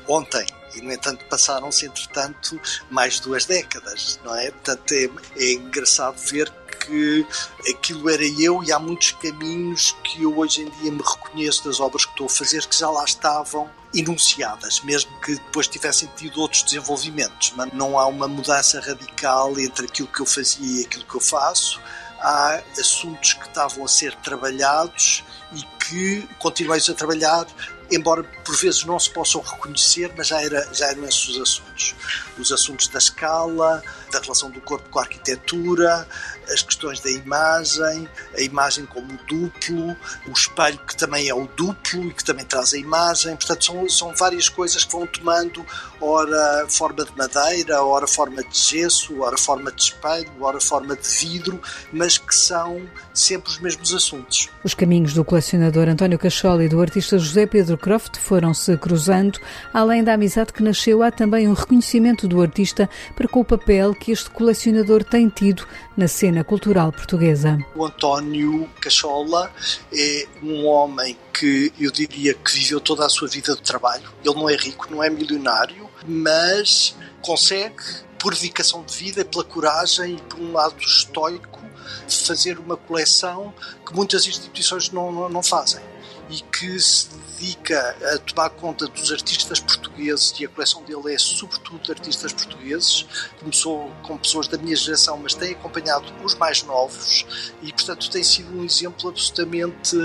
ontem 0.08 0.44
e 0.76 0.80
no 0.80 0.92
entanto 0.92 1.24
passaram-se 1.26 1.86
entretanto 1.86 2.60
mais 2.90 3.20
duas 3.20 3.44
décadas, 3.44 4.18
não 4.24 4.34
é? 4.34 4.50
Portanto 4.50 4.92
é, 4.92 5.10
é 5.36 5.52
engraçado 5.52 6.16
ver 6.18 6.52
que 6.86 7.26
aquilo 7.70 8.10
era 8.10 8.24
eu 8.24 8.62
e 8.62 8.72
há 8.72 8.78
muitos 8.78 9.12
caminhos 9.12 9.96
que 10.04 10.22
eu 10.22 10.36
hoje 10.38 10.62
em 10.62 10.70
dia 10.70 10.90
me 10.90 11.02
reconheço 11.02 11.64
das 11.64 11.80
obras 11.80 12.04
que 12.04 12.10
estou 12.10 12.26
a 12.26 12.30
fazer 12.30 12.66
que 12.66 12.76
já 12.76 12.90
lá 12.90 13.04
estavam 13.04 13.70
enunciadas, 13.94 14.80
mesmo 14.80 15.10
que 15.20 15.34
depois 15.34 15.68
tivessem 15.68 16.10
tido 16.16 16.40
outros 16.40 16.62
desenvolvimentos. 16.64 17.54
Não 17.72 17.98
há 17.98 18.06
uma 18.06 18.26
mudança 18.26 18.80
radical 18.80 19.58
entre 19.58 19.86
aquilo 19.86 20.08
que 20.08 20.20
eu 20.20 20.26
fazia 20.26 20.80
e 20.80 20.84
aquilo 20.84 21.04
que 21.04 21.14
eu 21.14 21.20
faço. 21.20 21.80
Há 22.20 22.62
assuntos 22.78 23.34
que 23.34 23.46
estavam 23.46 23.84
a 23.84 23.88
ser 23.88 24.14
trabalhados 24.16 25.22
e 25.52 25.62
que 25.84 26.28
continuais 26.38 26.88
a 26.88 26.94
trabalhar 26.94 27.46
embora 27.90 28.22
por 28.22 28.56
vezes 28.56 28.84
não 28.84 28.98
se 28.98 29.10
possam 29.10 29.40
reconhecer, 29.40 30.12
mas 30.16 30.28
já, 30.28 30.42
era, 30.42 30.68
já 30.72 30.86
eram 30.86 31.04
esses 31.04 31.28
os 31.28 31.40
assuntos. 31.40 31.94
Os 32.38 32.52
assuntos 32.52 32.88
da 32.88 32.98
escala, 32.98 33.82
da 34.10 34.20
relação 34.20 34.50
do 34.50 34.60
corpo 34.60 34.88
com 34.90 34.98
a 34.98 35.02
arquitetura, 35.02 36.06
as 36.48 36.62
questões 36.62 37.00
da 37.00 37.10
imagem, 37.10 38.08
a 38.36 38.40
imagem 38.40 38.86
como 38.86 39.18
duplo, 39.26 39.96
o 40.26 40.32
espelho 40.32 40.78
que 40.78 40.96
também 40.96 41.28
é 41.28 41.34
o 41.34 41.46
duplo 41.46 42.08
e 42.08 42.12
que 42.12 42.24
também 42.24 42.44
traz 42.44 42.74
a 42.74 42.78
imagem. 42.78 43.36
Portanto, 43.36 43.64
são, 43.64 43.88
são 43.88 44.14
várias 44.14 44.48
coisas 44.48 44.84
que 44.84 44.92
vão 44.92 45.06
tomando, 45.06 45.64
ora 46.00 46.66
forma 46.68 47.04
de 47.04 47.16
madeira, 47.16 47.82
ora 47.82 48.06
forma 48.06 48.42
de 48.42 48.58
gesso, 48.58 49.20
ora 49.20 49.38
forma 49.38 49.72
de 49.72 49.82
espelho, 49.82 50.30
ora 50.40 50.60
forma 50.60 50.96
de 50.96 51.08
vidro, 51.08 51.60
mas 51.92 52.18
que 52.18 52.34
são 52.34 52.82
sempre 53.12 53.50
os 53.50 53.58
mesmos 53.58 53.94
assuntos. 53.94 54.48
Os 54.62 54.74
caminhos 54.74 55.14
do 55.14 55.24
colecionador 55.24 55.88
António 55.88 56.18
Cachola 56.18 56.64
e 56.64 56.68
do 56.68 56.80
artista 56.80 57.18
José 57.18 57.46
Pedro 57.46 57.73
Croft 57.78 58.16
foram-se 58.18 58.76
cruzando. 58.76 59.38
Além 59.72 60.02
da 60.02 60.14
amizade 60.14 60.52
que 60.52 60.62
nasceu, 60.62 61.02
há 61.02 61.10
também 61.10 61.48
um 61.48 61.52
reconhecimento 61.52 62.26
do 62.26 62.40
artista 62.40 62.88
para 63.14 63.28
com 63.28 63.40
o 63.40 63.44
papel 63.44 63.94
que 63.94 64.12
este 64.12 64.30
colecionador 64.30 65.04
tem 65.04 65.28
tido 65.28 65.66
na 65.96 66.08
cena 66.08 66.44
cultural 66.44 66.92
portuguesa. 66.92 67.58
O 67.74 67.84
António 67.84 68.68
Cachola 68.80 69.50
é 69.92 70.26
um 70.42 70.66
homem 70.66 71.16
que 71.32 71.72
eu 71.78 71.90
diria 71.90 72.34
que 72.34 72.52
viveu 72.52 72.80
toda 72.80 73.04
a 73.04 73.08
sua 73.08 73.28
vida 73.28 73.54
de 73.54 73.62
trabalho. 73.62 74.10
Ele 74.24 74.34
não 74.34 74.48
é 74.48 74.56
rico, 74.56 74.88
não 74.90 75.02
é 75.02 75.10
milionário, 75.10 75.88
mas 76.06 76.96
consegue, 77.20 77.82
por 78.18 78.34
dedicação 78.34 78.82
de 78.84 78.94
vida, 78.94 79.24
pela 79.24 79.44
coragem 79.44 80.16
e 80.16 80.20
por 80.20 80.38
um 80.38 80.52
lado 80.52 80.76
estoico, 80.80 81.60
fazer 82.08 82.58
uma 82.58 82.76
coleção 82.76 83.52
que 83.86 83.94
muitas 83.94 84.26
instituições 84.26 84.90
não, 84.90 85.10
não, 85.10 85.28
não 85.28 85.42
fazem 85.42 85.93
e 86.30 86.40
que 86.40 86.80
se 86.80 87.08
dedica 87.38 87.96
a 88.14 88.18
tomar 88.18 88.50
conta 88.50 88.86
dos 88.86 89.12
artistas 89.12 89.60
portugueses 89.60 90.34
e 90.38 90.44
a 90.44 90.48
coleção 90.48 90.82
dele 90.82 91.14
é 91.14 91.18
sobretudo 91.18 91.82
de 91.82 91.92
artistas 91.92 92.32
portugueses. 92.32 93.06
Começou 93.38 93.90
com 94.02 94.16
pessoas 94.16 94.48
da 94.48 94.56
minha 94.56 94.74
geração, 94.74 95.18
mas 95.18 95.34
tem 95.34 95.52
acompanhado 95.52 96.12
os 96.22 96.34
mais 96.34 96.62
novos 96.62 97.26
e, 97.62 97.72
portanto, 97.72 98.10
tem 98.10 98.22
sido 98.22 98.58
um 98.58 98.64
exemplo 98.64 99.08
absolutamente 99.08 99.96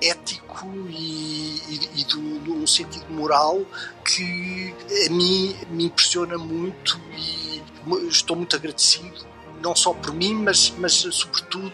ético 0.00 0.66
e, 0.88 1.62
e, 1.68 2.00
e 2.00 2.04
do, 2.04 2.20
num 2.20 2.66
sentido 2.66 3.06
moral 3.10 3.62
que 4.04 4.74
a 5.06 5.10
mim 5.10 5.56
me 5.70 5.84
impressiona 5.84 6.36
muito 6.36 7.00
e 7.16 7.62
estou 8.08 8.36
muito 8.36 8.56
agradecido 8.56 9.31
não 9.62 9.74
só 9.74 9.92
por 9.92 10.12
mim, 10.12 10.34
mas, 10.34 10.74
mas 10.78 10.92
sobretudo 10.92 11.72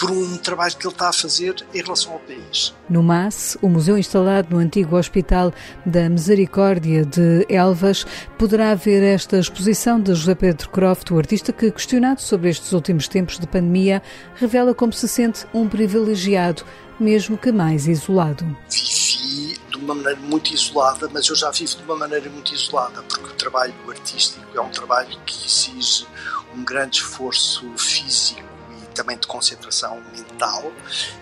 por 0.00 0.10
um 0.10 0.38
trabalho 0.38 0.74
que 0.76 0.86
ele 0.86 0.94
está 0.94 1.10
a 1.10 1.12
fazer 1.12 1.54
em 1.74 1.82
relação 1.82 2.14
ao 2.14 2.18
país. 2.20 2.74
No 2.88 3.02
MAS, 3.02 3.58
o 3.60 3.68
museu 3.68 3.98
instalado 3.98 4.48
no 4.50 4.58
antigo 4.58 4.96
Hospital 4.96 5.52
da 5.84 6.08
Misericórdia 6.08 7.04
de 7.04 7.44
Elvas, 7.50 8.06
poderá 8.38 8.74
ver 8.74 9.02
esta 9.02 9.38
exposição 9.38 10.00
de 10.00 10.14
José 10.14 10.34
Pedro 10.34 10.70
Croft, 10.70 11.10
o 11.10 11.18
artista 11.18 11.52
que, 11.52 11.70
questionado 11.70 12.22
sobre 12.22 12.48
estes 12.48 12.72
últimos 12.72 13.08
tempos 13.08 13.38
de 13.38 13.46
pandemia, 13.46 14.02
revela 14.36 14.74
como 14.74 14.90
se 14.90 15.06
sente 15.06 15.46
um 15.52 15.68
privilegiado, 15.68 16.64
mesmo 16.98 17.36
que 17.36 17.52
mais 17.52 17.86
isolado. 17.86 18.44
Vivi 18.70 19.58
de 19.70 19.76
uma 19.76 19.94
maneira 19.94 20.20
muito 20.20 20.54
isolada, 20.54 21.10
mas 21.12 21.28
eu 21.28 21.36
já 21.36 21.50
vivo 21.50 21.76
de 21.76 21.82
uma 21.82 21.96
maneira 21.96 22.30
muito 22.30 22.54
isolada, 22.54 23.02
porque 23.02 23.28
o 23.28 23.34
trabalho 23.34 23.74
artístico 23.86 24.46
é 24.54 24.60
um 24.62 24.70
trabalho 24.70 25.14
que 25.26 25.46
exige 25.46 26.06
um 26.54 26.64
grande 26.64 26.96
esforço 26.98 27.70
físico 27.76 28.50
também 28.94 29.16
de 29.16 29.26
concentração 29.26 30.02
mental. 30.12 30.72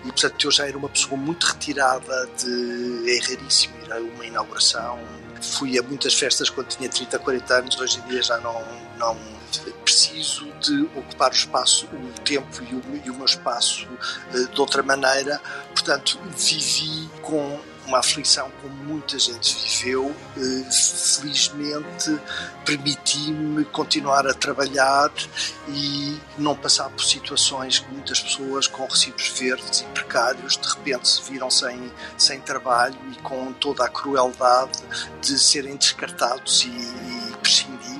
E 0.03 0.11
portanto 0.11 0.45
eu 0.45 0.51
já 0.51 0.67
era 0.67 0.77
uma 0.77 0.89
pessoa 0.89 1.17
muito 1.17 1.45
retirada 1.45 2.29
de 2.37 3.09
é 3.09 3.19
raríssimo 3.19 3.75
ir 3.85 3.93
a 3.93 3.97
uma 3.99 4.25
inauguração. 4.25 4.99
Fui 5.41 5.77
a 5.79 5.83
muitas 5.83 6.13
festas 6.13 6.49
quando 6.49 6.67
tinha 6.67 6.89
30, 6.89 7.17
40 7.17 7.53
anos, 7.53 7.79
hoje 7.79 7.99
em 7.99 8.09
dia 8.09 8.21
já 8.21 8.37
não, 8.39 8.61
não 8.97 9.38
preciso 9.83 10.45
de 10.59 10.83
ocupar 10.95 11.31
o 11.31 11.33
espaço, 11.33 11.87
o 11.87 12.19
tempo 12.21 12.63
e 12.63 12.75
o, 12.75 13.05
e 13.05 13.09
o 13.09 13.15
meu 13.15 13.25
espaço 13.25 13.87
uh, 13.87 14.47
de 14.47 14.61
outra 14.61 14.83
maneira. 14.83 15.41
Portanto, 15.73 16.19
vivi 16.35 17.09
com 17.21 17.59
uma 17.89 17.99
aflição 17.99 18.51
como 18.61 18.73
muita 18.75 19.17
gente 19.17 19.55
viveu. 19.55 20.15
Eh, 20.37 20.71
felizmente 20.71 22.19
permiti-me 22.63 23.65
continuar 23.65 24.27
a 24.27 24.33
trabalhar 24.33 25.11
e 25.67 26.17
não 26.37 26.55
passar 26.55 26.89
por 26.89 27.03
situações 27.03 27.79
que 27.79 27.91
muitas 27.91 28.21
pessoas 28.21 28.67
com 28.67 28.85
recibos 28.85 29.29
verdes 29.29 29.81
e 29.81 29.85
precários 29.85 30.55
de 30.57 30.67
repente 30.69 31.07
se 31.09 31.21
viram 31.29 31.49
sem, 31.49 31.91
sem 32.15 32.39
trabalho 32.39 32.95
e 33.11 33.15
com 33.21 33.51
toda 33.53 33.85
a 33.85 33.89
crueldade 33.89 34.79
de 35.21 35.39
serem 35.39 35.75
descartados 35.75 36.63
e, 36.63 36.69
e 36.69 37.37
prescindidos. 37.37 37.98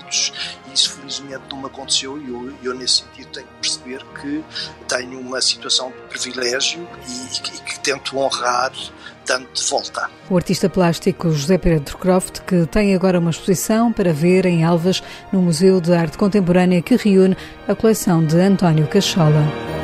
E 0.67 0.73
isso 0.73 0.91
felizmente 0.91 1.43
não 1.49 1.59
me 1.59 1.65
aconteceu 1.65 2.17
e 2.17 2.29
eu, 2.29 2.53
eu, 2.63 2.75
nesse 2.75 3.03
sentido 3.03 3.29
tenho 3.31 3.47
que 3.47 3.53
perceber 3.61 4.05
que 4.21 4.43
tenho 4.87 5.19
uma 5.19 5.41
situação 5.41 5.91
de 5.91 5.97
privilégio 6.09 6.87
e, 7.07 7.37
e 7.37 7.59
que 7.61 7.79
tento 7.79 8.17
honrar 8.17 8.71
de 8.73 9.69
volta. 9.69 10.09
O 10.29 10.35
artista 10.35 10.67
plástico 10.67 11.31
José 11.31 11.57
Pedro 11.57 11.97
Croft, 11.97 12.39
que 12.47 12.65
tem 12.65 12.95
agora 12.95 13.19
uma 13.19 13.29
exposição 13.29 13.93
para 13.93 14.11
ver 14.11 14.45
em 14.45 14.63
Alvas, 14.63 15.03
no 15.31 15.41
Museu 15.41 15.79
de 15.79 15.93
Arte 15.93 16.17
Contemporânea, 16.17 16.81
que 16.81 16.95
reúne 16.95 17.37
a 17.67 17.75
coleção 17.75 18.25
de 18.25 18.39
António 18.39 18.87
Cachola. 18.87 19.78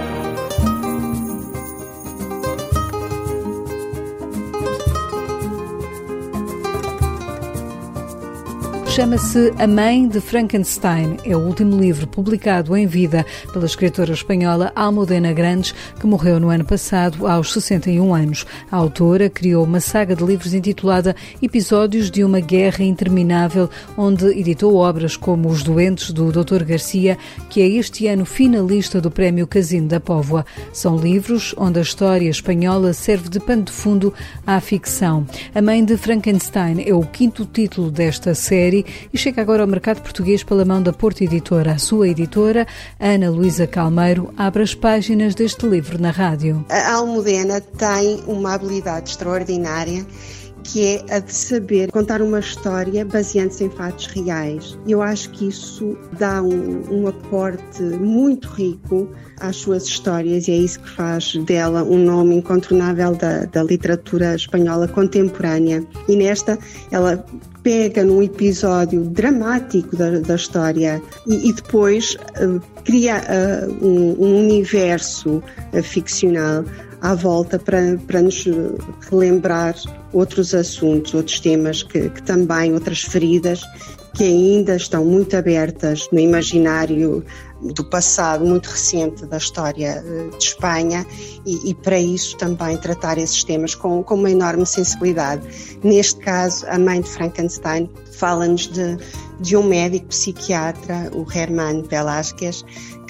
Chama-se 8.96 9.52
A 9.60 9.68
Mãe 9.68 10.08
de 10.08 10.22
Frankenstein. 10.22 11.18
É 11.26 11.36
o 11.36 11.40
último 11.42 11.78
livro 11.78 12.08
publicado 12.08 12.78
em 12.78 12.88
vida 12.88 13.26
pela 13.52 13.66
escritora 13.66 14.14
espanhola 14.14 14.72
Almudena 14.74 15.34
Grandes, 15.34 15.76
que 16.00 16.08
morreu 16.08 16.40
no 16.40 16.48
ano 16.48 16.64
passado 16.64 17.28
aos 17.28 17.52
61 17.52 18.16
anos. 18.16 18.46
A 18.72 18.78
autora 18.78 19.30
criou 19.30 19.66
uma 19.66 19.82
saga 19.82 20.16
de 20.16 20.24
livros 20.24 20.54
intitulada 20.54 21.14
Episódios 21.42 22.10
de 22.10 22.24
uma 22.24 22.40
Guerra 22.40 22.86
Interminável, 22.86 23.70
onde 23.98 24.28
editou 24.28 24.76
obras 24.76 25.18
como 25.18 25.50
Os 25.50 25.62
Doentes, 25.62 26.12
do 26.12 26.32
Dr. 26.32 26.64
Garcia, 26.64 27.18
que 27.50 27.62
é 27.62 27.68
este 27.68 28.08
ano 28.08 28.24
finalista 28.26 29.02
do 29.02 29.12
Prémio 29.12 29.46
Casino 29.46 29.90
da 29.90 30.00
Póvoa. 30.00 30.46
São 30.72 30.96
livros 30.96 31.54
onde 31.58 31.80
a 31.80 31.82
história 31.82 32.30
espanhola 32.30 32.94
serve 32.94 33.28
de 33.28 33.42
pano 33.42 33.64
de 33.64 33.74
fundo 33.74 34.14
à 34.48 34.58
ficção. 34.62 35.28
A 35.54 35.62
Mãe 35.62 35.84
de 35.84 35.98
Frankenstein 35.98 36.82
é 36.88 36.94
o 36.94 37.02
quinto 37.02 37.46
título 37.46 37.92
desta 37.92 38.34
série 38.34 38.85
e 39.14 39.18
chega 39.18 39.42
agora 39.42 39.64
ao 39.64 39.68
mercado 39.68 40.02
português 40.02 40.44
pela 40.44 40.66
mão 40.66 40.82
da 40.82 40.94
Porto 40.94 41.22
Editora. 41.22 41.74
A 41.74 41.78
sua 41.78 42.08
editora, 42.08 42.68
Ana 43.00 43.30
Luísa 43.30 43.68
Calmeiro, 43.68 44.34
abre 44.38 44.64
as 44.64 44.74
páginas 44.74 45.36
deste 45.36 45.66
livro 45.66 46.00
na 46.00 46.12
rádio. 46.12 46.66
A 46.70 46.94
Almudena 46.94 47.62
tem 47.62 48.22
uma 48.28 48.54
habilidade 48.54 49.12
extraordinária 49.12 50.06
que 50.66 50.84
é 50.84 51.16
a 51.16 51.20
de 51.20 51.32
saber 51.32 51.92
contar 51.92 52.22
uma 52.22 52.40
história 52.40 53.06
baseando-se 53.06 53.64
em 53.64 53.70
fatos 53.70 54.08
reais. 54.08 54.78
Eu 54.88 55.02
acho 55.02 55.30
que 55.30 55.48
isso 55.48 55.96
dá 56.18 56.42
um, 56.42 56.84
um, 56.92 57.08
aporte 57.08 57.84
muito 57.84 58.48
rico 58.50 59.08
às 59.40 59.58
suas 59.58 59.86
histórias 59.86 60.48
e 60.48 60.52
é 60.52 60.58
isso 60.58 60.80
que 60.80 60.90
faz 60.90 61.36
dela 61.46 61.84
um 61.84 62.04
nome 62.04 62.36
incontornável 62.36 63.16
da, 63.16 63.46
da 63.46 63.64
literatura 63.64 64.36
espanhola 64.36 64.88
contemporânea. 64.88 65.86
E 66.10 66.16
nesta, 66.16 66.58
ela 66.92 67.24
pega 67.62 68.04
num 68.04 68.22
episódio 68.22 69.04
dramático 69.06 69.96
da, 69.96 70.20
da 70.20 70.36
história 70.36 71.02
e, 71.28 71.50
e 71.50 71.54
depois 71.54 72.16
uh, 72.40 72.62
cria 72.84 73.18
uh, 73.18 73.86
um, 73.86 74.16
um, 74.20 74.40
universo 74.46 75.44
uh, 75.74 75.84
ficcional 75.84 76.64
à 77.02 77.14
volta 77.14 77.60
para, 77.60 77.98
para 78.08 78.22
nos 78.22 78.46
relembrar 79.10 79.76
outros 80.14 80.54
assuntos, 80.54 81.14
outros 81.14 81.40
temas 81.40 81.84
que, 81.84 82.10
que 82.10 82.24
também, 82.24 82.74
outras 82.74 83.02
feridas 83.02 83.62
que 84.16 84.24
ainda 84.24 84.78
estão 84.78 85.04
muito 85.04 85.36
abertas 85.36 86.08
no 86.12 86.20
imaginário 86.20 87.24
do 87.62 87.84
passado 87.84 88.46
muito 88.46 88.68
recente 88.68 89.26
da 89.26 89.38
história 89.38 90.04
eh, 90.06 90.38
de 90.38 90.44
Espanha 90.44 91.06
e, 91.46 91.70
e, 91.70 91.74
para 91.74 92.00
isso 92.00 92.38
também 92.38 92.78
tratar 92.78 93.18
esses 93.18 93.44
temas 93.44 93.76
com, 93.76 94.04
com 94.04 94.16
uma 94.16 94.32
enorme 94.32 94.66
sensibilidade. 94.66 95.42
Neste 95.84 96.20
caso, 96.20 96.66
a 96.68 96.78
mãe 96.78 97.02
de 97.02 97.10
Frankenstein 97.10 97.90
fala-nos 98.14 98.68
de, 98.68 98.98
de 99.42 99.58
um 99.58 99.64
médico 99.64 100.08
psiquiatra, 100.08 101.12
o 101.14 101.26
Herman 101.30 101.84
Velázquez, 101.84 102.64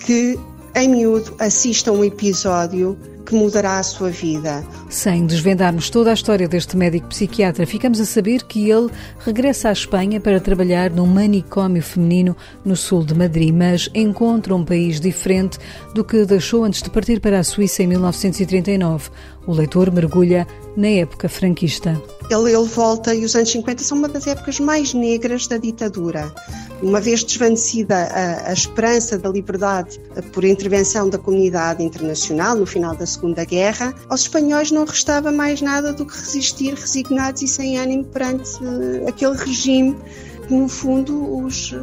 que 0.05 0.39
em 0.75 0.89
miúdo 0.89 1.35
assiste 1.39 1.89
a 1.89 1.91
um 1.91 2.03
episódio 2.03 2.97
que 3.25 3.35
mudará 3.35 3.79
a 3.79 3.83
sua 3.83 4.09
vida. 4.09 4.63
Sem 4.89 5.25
desvendarmos 5.25 5.89
toda 5.89 6.11
a 6.11 6.13
história 6.13 6.47
deste 6.47 6.77
médico 6.77 7.07
psiquiatra, 7.07 7.65
ficamos 7.65 7.99
a 7.99 8.05
saber 8.05 8.43
que 8.43 8.69
ele 8.69 8.89
regressa 9.19 9.69
à 9.69 9.71
Espanha 9.71 10.21
para 10.21 10.39
trabalhar 10.39 10.91
num 10.91 11.07
manicômio 11.07 11.81
feminino 11.81 12.35
no 12.63 12.75
sul 12.75 13.03
de 13.03 13.15
Madrid, 13.15 13.53
mas 13.53 13.89
encontra 13.93 14.55
um 14.55 14.63
país 14.63 14.99
diferente 14.99 15.57
do 15.93 16.03
que 16.03 16.25
deixou 16.25 16.63
antes 16.63 16.81
de 16.81 16.89
partir 16.89 17.19
para 17.19 17.39
a 17.39 17.43
Suíça 17.43 17.83
em 17.83 17.87
1939. 17.87 19.09
O 19.47 19.53
leitor 19.53 19.91
mergulha 19.91 20.47
na 20.75 20.87
época 20.87 21.29
franquista. 21.29 22.01
Ele, 22.29 22.51
ele, 22.51 22.65
volta 22.65 23.13
e 23.13 23.23
os 23.23 23.35
anos 23.35 23.51
50 23.51 23.83
são 23.83 23.97
uma 23.99 24.07
das 24.07 24.25
épocas 24.25 24.59
mais 24.59 24.93
negras 24.93 25.47
da 25.47 25.57
ditadura. 25.57 26.33
Uma 26.81 26.99
vez 26.99 27.23
desvanecida 27.23 27.95
a, 27.95 28.49
a, 28.49 28.53
esperança 28.53 29.17
da 29.17 29.29
liberdade 29.29 29.99
por 30.33 30.43
intervenção 30.43 31.07
da 31.07 31.17
comunidade 31.17 31.83
internacional 31.83 32.55
no 32.55 32.65
final 32.65 32.95
da 32.95 33.05
Segunda 33.15 33.45
Guerra, 33.45 33.95
aos 34.09 34.21
espanhóis 34.21 34.71
não 34.71 34.83
restava 34.83 35.31
mais 35.31 35.61
nada 35.61 35.93
do 35.93 36.05
que 36.05 36.17
resistir 36.17 36.73
resignados 36.73 37.41
e 37.41 37.47
sem 37.47 37.77
ânimo 37.77 38.03
perante 38.05 38.61
uh, 38.61 39.07
aquele 39.07 39.37
regime 39.37 39.95
no 40.49 40.67
fundo 40.67 41.43
os, 41.43 41.73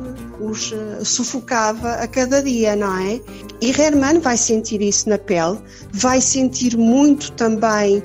os 0.40 0.72
uh, 0.72 1.04
sufocava 1.04 1.92
a 1.94 2.06
cada 2.06 2.42
dia, 2.42 2.76
não 2.76 2.98
é? 2.98 3.20
E 3.60 3.70
Herman 3.70 4.20
vai 4.20 4.36
sentir 4.36 4.80
isso 4.80 5.08
na 5.08 5.18
pele, 5.18 5.58
vai 5.92 6.20
sentir 6.20 6.76
muito 6.76 7.32
também 7.32 8.02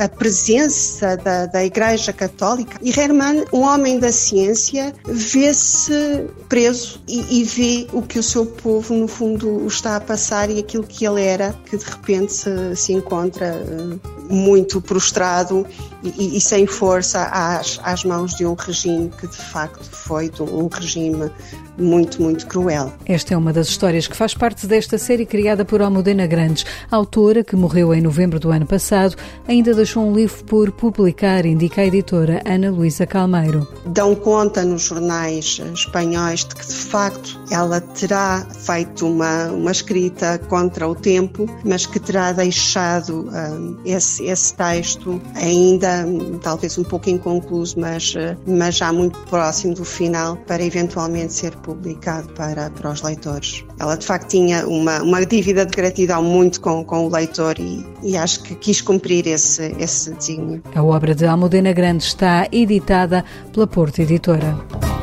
a 0.00 0.08
presença 0.08 1.14
da, 1.18 1.44
da 1.44 1.62
Igreja 1.62 2.10
Católica. 2.10 2.78
E 2.80 2.90
Hermann, 2.90 3.44
um 3.52 3.60
homem 3.60 3.98
da 3.98 4.10
ciência, 4.10 4.94
vê-se 5.04 6.26
preso 6.48 7.02
e, 7.06 7.40
e, 7.40 7.44
vê 7.44 7.86
o 7.92 8.00
que 8.00 8.18
o 8.18 8.22
seu 8.22 8.46
povo, 8.46 8.94
no 8.94 9.06
fundo, 9.06 9.66
está 9.66 9.96
a 9.96 10.00
passar 10.00 10.48
e 10.48 10.58
aquilo 10.58 10.84
que 10.84 11.06
ele 11.06 11.22
era, 11.22 11.54
que 11.66 11.76
de 11.76 11.84
repente 11.84 12.32
se, 12.32 12.76
se 12.76 12.92
encontra 12.94 13.46
eh, 13.46 14.19
muito 14.30 14.80
prostrado 14.80 15.66
e, 16.02 16.36
e, 16.36 16.40
sem 16.40 16.66
força 16.66 17.24
às, 17.24 17.78
às 17.82 18.04
mãos 18.04 18.34
de 18.34 18.46
um 18.46 18.54
regime 18.54 19.10
que, 19.18 19.26
de 19.26 19.36
facto, 19.36 19.84
foi 19.84 20.30
um 20.40 20.68
regime 20.68 21.30
muito, 21.76 22.22
muito 22.22 22.46
cruel. 22.46 22.92
Esta 23.06 23.34
é 23.34 23.36
uma 23.36 23.52
das 23.52 23.68
histórias 23.68 24.06
que 24.06 24.16
faz 24.16 24.34
parte 24.34 24.66
desta 24.66 24.98
série 24.98 25.26
criada 25.26 25.64
por 25.64 25.82
Almudena 25.82 26.26
Grandes, 26.26 26.64
autora 26.90 27.42
que 27.42 27.56
morreu 27.56 27.92
em 27.94 28.00
novembro 28.00 28.38
do 28.38 28.50
ano 28.50 28.66
passado, 28.66 29.16
ainda 29.48 29.74
deixou 29.74 30.06
um 30.06 30.14
livro 30.14 30.44
por 30.44 30.70
publicar, 30.72 31.44
indica 31.44 31.80
a 31.82 31.86
editora 31.86 32.42
Ana 32.46 32.70
Luísa 32.70 33.06
Calmeiro. 33.06 33.66
Dão 33.86 34.14
conta 34.14 34.64
nos 34.64 34.82
jornais 34.82 35.60
espanhóis 35.74 36.44
de 36.44 36.54
que, 36.54 36.66
de 36.66 36.74
facto, 36.74 37.38
ela 37.50 37.80
terá 37.80 38.46
feito 38.64 39.06
uma, 39.06 39.46
uma 39.46 39.70
escrita 39.70 40.38
contra 40.48 40.88
o 40.88 40.94
tempo, 40.94 41.46
mas 41.64 41.86
que 41.86 41.98
terá 41.98 42.32
deixado 42.32 43.28
um, 43.28 43.76
esse, 43.84 44.19
esse 44.26 44.54
texto 44.54 45.20
ainda, 45.34 46.06
talvez 46.42 46.76
um 46.78 46.84
pouco 46.84 47.08
inconcluso, 47.10 47.78
mas, 47.78 48.14
mas 48.46 48.76
já 48.76 48.92
muito 48.92 49.18
próximo 49.20 49.74
do 49.74 49.84
final, 49.84 50.36
para 50.46 50.62
eventualmente 50.62 51.32
ser 51.32 51.54
publicado 51.56 52.28
para, 52.32 52.70
para 52.70 52.90
os 52.90 53.02
leitores. 53.02 53.64
Ela 53.78 53.96
de 53.96 54.06
facto 54.06 54.28
tinha 54.28 54.66
uma, 54.66 55.02
uma 55.02 55.24
dívida 55.24 55.64
de 55.64 55.72
gratidão 55.72 56.22
muito 56.22 56.60
com, 56.60 56.84
com 56.84 57.06
o 57.06 57.10
leitor 57.10 57.58
e, 57.58 57.84
e 58.02 58.16
acho 58.16 58.42
que 58.42 58.54
quis 58.54 58.80
cumprir 58.80 59.26
esse, 59.26 59.74
esse 59.78 60.12
desígnio. 60.12 60.62
A 60.74 60.82
obra 60.82 61.14
de 61.14 61.26
Almudena 61.26 61.72
Grande 61.72 62.04
está 62.04 62.46
editada 62.50 63.24
pela 63.52 63.66
Porto 63.66 64.00
Editora. 64.00 64.99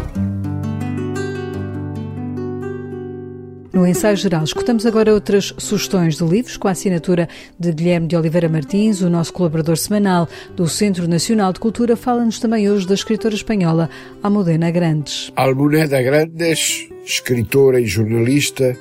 No 3.78 3.86
ensaio 3.86 4.18
geral, 4.18 4.44
escutamos 4.44 4.88
agora 4.88 5.14
outras 5.14 5.54
sugestões 5.60 6.18
de 6.18 6.24
livros 6.24 6.58
com 6.58 6.68
a 6.68 6.72
assinatura 6.72 7.30
de 7.60 7.72
Guilherme 7.72 8.08
de 8.08 8.18
Oliveira 8.18 8.50
Martins, 8.50 9.02
o 9.02 9.10
nosso 9.10 9.32
colaborador 9.32 9.78
semanal 9.78 10.28
do 10.56 10.68
Centro 10.68 11.08
Nacional 11.08 11.54
de 11.54 11.60
Cultura. 11.60 11.96
Fala-nos 11.96 12.40
também 12.40 12.68
hoje 12.72 12.88
da 12.88 12.96
escritora 12.96 13.36
espanhola 13.36 13.88
Almudena 14.24 14.72
Grandes. 14.72 15.32
Almudena 15.36 16.02
Grandes, 16.02 16.90
escritora 17.06 17.80
e 17.80 17.86
jornalista, 17.86 18.76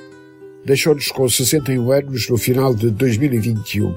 deixou-nos 0.65 1.09
com 1.09 1.29
61 1.29 1.91
anos 1.91 2.27
no 2.27 2.35
final 2.35 2.73
de 2.73 2.89
2021. 2.89 3.93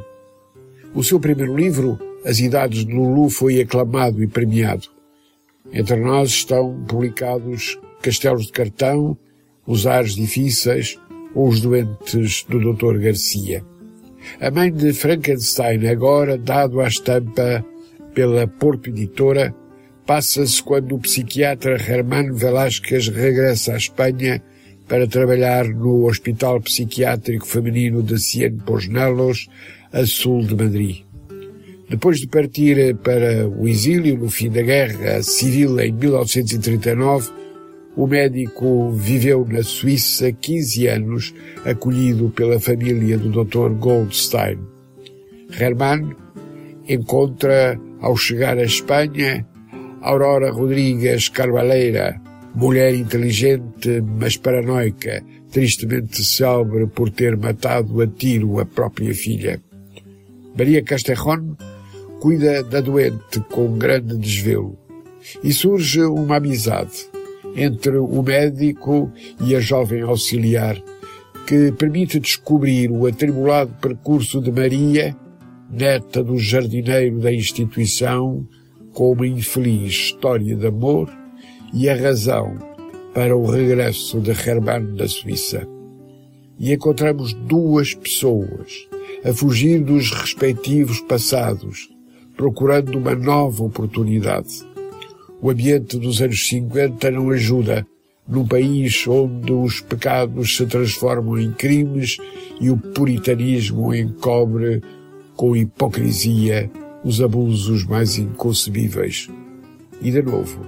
O 0.94 1.02
seu 1.02 1.18
primeiro 1.18 1.56
livro, 1.56 1.98
As 2.26 2.40
Idades 2.40 2.84
de 2.84 2.92
Lulu, 2.92 3.30
foi 3.30 3.58
aclamado 3.58 4.22
e 4.22 4.26
premiado. 4.26 4.88
Entre 5.72 5.96
nós 5.96 6.28
estão 6.28 6.84
publicados 6.86 7.78
Castelos 8.02 8.44
de 8.44 8.52
Cartão, 8.52 9.16
Os 9.70 9.87
Ares 9.87 10.16
Difíceis 10.16 10.98
ou 11.33 11.46
Os 11.46 11.61
Doentes 11.61 12.44
do 12.48 12.59
Dr. 12.59 12.98
Garcia. 12.98 13.62
A 14.40 14.50
mãe 14.50 14.72
de 14.72 14.92
Frankenstein, 14.92 15.87
agora 15.87 16.37
dado 16.37 16.80
à 16.80 16.88
estampa 16.88 17.64
pela 18.12 18.48
Porto 18.48 18.90
Editora, 18.90 19.54
passa-se 20.04 20.61
quando 20.61 20.96
o 20.96 20.98
psiquiatra 20.98 21.78
Germán 21.78 22.33
Velázquez 22.33 23.06
regressa 23.06 23.74
à 23.74 23.76
Espanha 23.76 24.42
para 24.88 25.06
trabalhar 25.06 25.68
no 25.68 26.04
Hospital 26.06 26.61
Psiquiátrico 26.62 27.46
Feminino 27.46 28.02
de 28.02 28.18
Cienpoznalos, 28.18 29.48
a 29.92 30.04
sul 30.04 30.44
de 30.44 30.56
Madrid. 30.56 31.04
Depois 31.88 32.18
de 32.18 32.26
partir 32.26 32.96
para 32.96 33.48
o 33.48 33.68
exílio 33.68 34.18
no 34.18 34.28
fim 34.28 34.50
da 34.50 34.62
Guerra 34.62 35.22
Civil 35.22 35.78
em 35.78 35.92
1939, 35.92 37.39
o 38.00 38.06
médico 38.06 38.90
viveu 38.92 39.46
na 39.46 39.62
Suíça 39.62 40.32
15 40.32 40.86
anos, 40.86 41.34
acolhido 41.66 42.30
pela 42.30 42.58
família 42.58 43.18
do 43.18 43.44
Dr. 43.44 43.74
Goldstein. 43.78 44.58
Hermann 45.50 46.16
encontra, 46.88 47.78
ao 48.00 48.16
chegar 48.16 48.56
à 48.56 48.62
Espanha, 48.62 49.46
Aurora 50.00 50.50
Rodrigues 50.50 51.28
Carvaleira, 51.28 52.18
mulher 52.54 52.94
inteligente, 52.94 54.02
mas 54.18 54.34
paranoica, 54.34 55.22
tristemente 55.52 56.24
célebre 56.24 56.86
por 56.86 57.10
ter 57.10 57.36
matado 57.36 58.00
a 58.00 58.06
tiro 58.06 58.60
a 58.60 58.64
própria 58.64 59.14
filha. 59.14 59.60
Maria 60.56 60.82
Casterron 60.82 61.54
cuida 62.18 62.64
da 62.64 62.80
doente 62.80 63.40
com 63.50 63.76
grande 63.76 64.16
desvelo. 64.16 64.78
E 65.44 65.52
surge 65.52 66.00
uma 66.00 66.36
amizade 66.36 67.09
entre 67.56 67.96
o 67.96 68.22
médico 68.22 69.10
e 69.40 69.54
a 69.54 69.60
jovem 69.60 70.02
auxiliar, 70.02 70.80
que 71.46 71.72
permite 71.72 72.20
descobrir 72.20 72.90
o 72.90 73.06
atribulado 73.06 73.74
percurso 73.80 74.40
de 74.40 74.52
Maria, 74.52 75.16
neta 75.70 76.22
do 76.22 76.38
jardineiro 76.38 77.18
da 77.20 77.32
instituição, 77.32 78.46
com 78.92 79.12
uma 79.12 79.26
infeliz 79.26 79.92
história 79.92 80.56
de 80.56 80.66
amor 80.66 81.10
e 81.72 81.88
a 81.88 81.94
razão 81.94 82.56
para 83.14 83.36
o 83.36 83.46
regresso 83.46 84.20
de 84.20 84.30
Hermann 84.30 84.94
da 84.94 85.08
Suíça. 85.08 85.66
E 86.58 86.72
encontramos 86.72 87.32
duas 87.32 87.94
pessoas 87.94 88.88
a 89.24 89.32
fugir 89.32 89.82
dos 89.82 90.10
respectivos 90.12 91.00
passados, 91.00 91.88
procurando 92.36 92.98
uma 92.98 93.14
nova 93.14 93.64
oportunidade. 93.64 94.69
O 95.42 95.50
ambiente 95.50 95.98
dos 95.98 96.20
anos 96.20 96.46
50 96.48 97.11
não 97.11 97.31
ajuda 97.31 97.87
num 98.29 98.46
país 98.46 99.07
onde 99.09 99.53
os 99.53 99.81
pecados 99.81 100.57
se 100.57 100.66
transformam 100.66 101.38
em 101.38 101.50
crimes 101.53 102.18
e 102.61 102.70
o 102.70 102.76
puritanismo 102.76 103.94
encobre 103.94 104.83
com 105.35 105.57
hipocrisia 105.57 106.70
os 107.03 107.20
abusos 107.20 107.85
mais 107.87 108.18
inconcebíveis. 108.18 109.29
E 110.03 110.11
de 110.11 110.22
novo, 110.22 110.61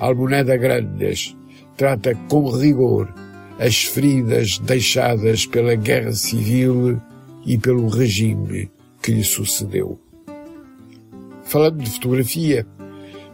Almoneda 0.00 0.56
Grandes 0.56 1.36
trata 1.76 2.14
com 2.28 2.50
rigor 2.50 3.12
as 3.58 3.84
feridas 3.84 4.58
deixadas 4.58 5.46
pela 5.46 5.74
guerra 5.74 6.12
civil 6.12 7.00
e 7.44 7.58
pelo 7.58 7.88
regime 7.88 8.70
que 9.02 9.12
lhe 9.12 9.24
sucedeu. 9.24 10.00
Falando 11.44 11.82
de 11.82 11.90
fotografia, 11.90 12.66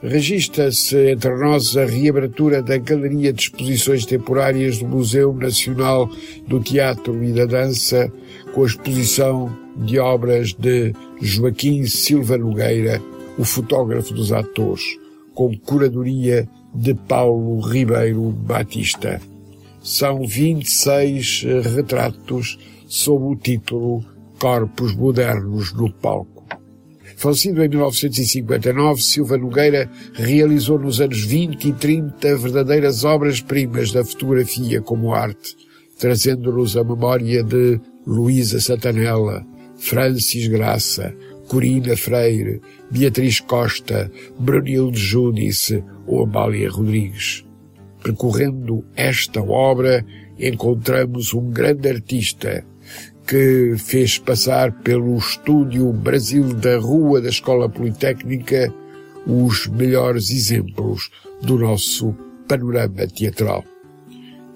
registra-se 0.02 1.12
entre 1.12 1.34
nós 1.36 1.76
a 1.76 1.84
reabertura 1.84 2.60
da 2.60 2.76
Galeria 2.76 3.32
de 3.32 3.42
Exposições 3.42 4.04
Temporárias 4.04 4.78
do 4.78 4.86
Museu 4.86 5.32
Nacional 5.32 6.10
do 6.46 6.60
Teatro 6.60 7.22
e 7.22 7.32
da 7.32 7.46
Dança, 7.46 8.12
com 8.52 8.64
a 8.64 8.66
exposição 8.66 9.56
de 9.76 9.98
obras 9.98 10.52
de 10.52 10.92
Joaquim 11.20 11.86
Silva 11.86 12.36
Nogueira, 12.36 13.00
o 13.38 13.44
fotógrafo 13.44 14.12
dos 14.12 14.32
atores, 14.32 14.82
com 15.34 15.56
curadoria 15.56 16.48
de 16.74 16.94
Paulo 16.94 17.60
Ribeiro 17.60 18.30
Batista. 18.30 19.20
São 19.80 20.26
26 20.26 21.44
retratos 21.74 22.58
sob 22.86 23.24
o 23.24 23.36
título 23.36 24.04
Corpos 24.38 24.94
Modernos 24.94 25.72
no 25.72 25.92
Palco. 25.92 26.31
Falecido 27.22 27.62
em 27.62 27.68
1959, 27.68 29.00
Silva 29.00 29.38
Nogueira 29.38 29.88
realizou 30.12 30.76
nos 30.76 31.00
anos 31.00 31.22
20 31.22 31.68
e 31.68 31.72
30 31.72 32.36
verdadeiras 32.36 33.04
obras-primas 33.04 33.92
da 33.92 34.04
fotografia 34.04 34.82
como 34.82 35.14
arte, 35.14 35.56
trazendo-nos 36.00 36.76
a 36.76 36.82
memória 36.82 37.44
de 37.44 37.80
Luísa 38.04 38.60
Satanella, 38.60 39.46
Francis 39.76 40.48
Graça, 40.48 41.14
Corina 41.46 41.96
Freire, 41.96 42.60
Beatriz 42.90 43.38
Costa, 43.38 44.10
Brunilde 44.36 44.98
Júdice 44.98 45.84
ou 46.08 46.24
Amália 46.24 46.68
Rodrigues. 46.68 47.44
Percorrendo 48.02 48.84
esta 48.96 49.40
obra, 49.40 50.04
encontramos 50.36 51.32
um 51.34 51.52
grande 51.52 51.88
artista, 51.88 52.66
que 53.32 53.78
fez 53.78 54.18
passar 54.18 54.70
pelo 54.82 55.16
estúdio 55.16 55.90
Brasil 55.90 56.52
da 56.52 56.76
Rua 56.76 57.18
da 57.18 57.30
Escola 57.30 57.66
Politécnica 57.66 58.70
os 59.26 59.66
melhores 59.68 60.28
exemplos 60.28 61.08
do 61.40 61.56
nosso 61.56 62.14
panorama 62.46 63.06
teatral. 63.06 63.64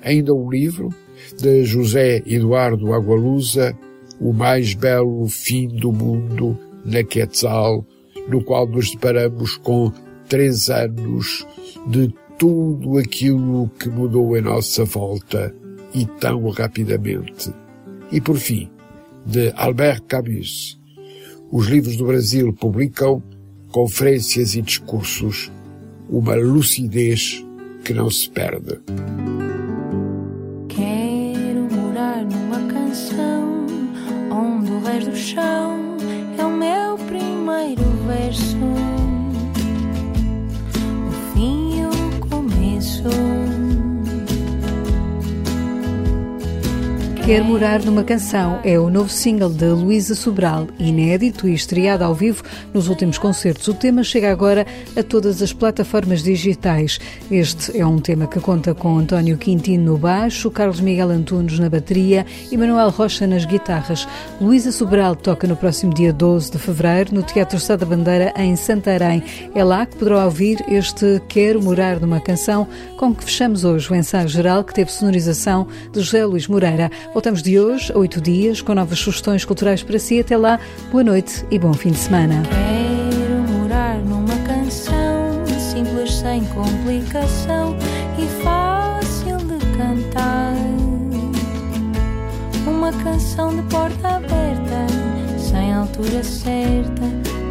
Ainda 0.03 0.35
um 0.35 0.51
livro 0.51 0.91
de 1.39 1.65
José 1.65 2.23
Eduardo 2.27 2.93
Agualusa, 2.93 3.75
O 4.21 4.35
Mais 4.35 4.75
Belo 4.75 5.27
Fim 5.27 5.69
do 5.69 5.91
Mundo 5.91 6.59
na 6.85 7.03
Quetzal, 7.03 7.83
no 8.29 8.45
qual 8.45 8.67
nos 8.67 8.91
deparamos 8.91 9.57
com 9.57 9.91
três 10.29 10.69
anos 10.69 11.47
de 11.87 12.15
tudo 12.39 12.99
aquilo 12.99 13.71
que 13.81 13.89
mudou 13.89 14.37
em 14.37 14.43
nossa 14.43 14.85
volta 14.85 15.55
e 15.95 16.05
tão 16.05 16.51
rapidamente 16.51 17.51
e, 18.11 18.21
por 18.21 18.37
fim, 18.37 18.71
de 19.25 19.53
Albert 19.57 20.03
Camus. 20.03 20.79
Os 21.51 21.67
livros 21.67 21.97
do 21.97 22.07
Brasil 22.07 22.53
publicam 22.53 23.23
conferências 23.71 24.55
e 24.55 24.63
discursos, 24.63 25.51
uma 26.09 26.35
lucidez 26.35 27.45
que 27.85 27.93
não 27.93 28.11
se 28.11 28.31
perde. 28.31 28.79
Quer 47.27 47.43
Morar 47.43 47.83
numa 47.83 48.05
Canção 48.05 48.61
é 48.63 48.79
o 48.79 48.89
novo 48.89 49.09
single 49.09 49.51
de 49.51 49.67
Luísa 49.67 50.15
Sobral, 50.15 50.69
inédito 50.79 51.49
e 51.49 51.55
estreado 51.55 52.05
ao 52.05 52.15
vivo 52.15 52.45
nos 52.73 52.87
últimos 52.87 53.19
concertos. 53.19 53.67
O 53.67 53.75
tema 53.75 54.05
chega 54.05 54.31
agora 54.31 54.65
a 54.97 55.03
todas 55.03 55.43
as 55.43 55.53
plataformas 55.53 56.23
digitais. 56.23 57.01
Este 57.29 57.77
é 57.77 57.85
um 57.85 57.99
tema 57.99 58.29
que 58.29 58.39
conta 58.39 58.77
com 58.77 58.97
António 58.97 59.37
Quintino 59.37 59.85
no 59.85 59.99
baixo, 59.99 60.53
Carlos 60.53 60.79
Miguel 60.79 61.11
Antunes 61.11 61.59
na 61.59 61.69
bateria 61.69 62.25
e 62.53 62.57
Manuel 62.57 62.91
Rocha 62.91 63.27
nas 63.27 63.45
guitarras. 63.45 64.07
Luísa 64.41 64.71
Sobral 64.71 65.17
toca 65.17 65.49
no 65.49 65.57
próximo 65.57 65.93
dia 65.93 66.13
12 66.13 66.53
de 66.53 66.59
fevereiro 66.61 67.13
no 67.13 67.25
Teatro 67.25 67.59
Estado 67.59 67.81
da 67.81 67.87
Bandeira 67.87 68.33
em 68.37 68.55
Santarém. 68.55 69.21
É 69.53 69.65
lá 69.65 69.85
que 69.85 69.97
poderá 69.97 70.25
ouvir 70.27 70.65
este 70.69 71.21
Quero 71.29 71.61
Morar 71.61 71.99
numa 71.99 72.21
Canção 72.21 72.69
com 72.97 73.13
que 73.13 73.25
fechamos 73.25 73.65
hoje 73.65 73.91
o 73.91 73.97
ensaio 73.97 74.29
geral 74.29 74.63
que 74.63 74.73
teve 74.73 74.93
sonorização 74.93 75.67
de 75.91 76.01
José 76.03 76.25
Luís 76.25 76.47
Moreira. 76.47 76.89
Voltamos 77.17 77.43
de 77.43 77.59
hoje 77.59 77.91
a 77.95 77.99
oito 77.99 78.21
dias 78.21 78.61
com 78.61 78.75
novas 78.75 78.99
sugestões 78.99 79.43
culturais 79.43 79.83
para 79.83 79.99
si. 79.99 80.21
Até 80.21 80.37
lá, 80.37 80.61
boa 80.93 81.03
noite 81.03 81.47
e 81.51 81.59
bom 81.59 81.73
fim 81.73 81.91
de 81.91 81.97
semana. 81.97 82.43
Quero 82.43 83.59
morar 83.59 83.97
numa 84.01 84.37
canção 84.47 85.43
simples, 85.59 86.13
sem 86.13 86.45
complicação 86.45 87.75
e 88.19 88.43
fácil 88.43 89.39
de 89.39 89.59
cantar. 89.79 90.57
Uma 92.67 92.93
canção 93.03 93.57
de 93.57 93.63
porta 93.63 94.09
aberta, 94.09 94.87
sem 95.39 95.73
altura 95.73 96.23
certa, 96.23 97.01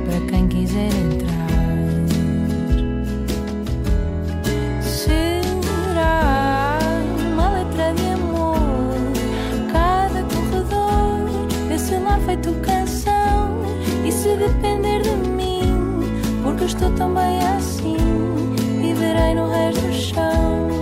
para 0.06 0.28
quem 0.30 0.48
quiser 0.48 1.05
cancelar 11.86 12.20
feito 12.22 12.52
canção. 12.62 13.62
E 14.04 14.12
se 14.12 14.36
depender 14.36 15.02
de 15.02 15.12
mim, 15.30 15.62
porque 16.42 16.64
eu 16.64 16.68
estou 16.68 16.92
tão 16.92 17.14
bem 17.14 17.40
assim, 17.56 17.98
viverei 18.82 19.36
no 19.36 19.48
resto 19.48 19.82
do 19.82 19.94
chão. 19.94 20.75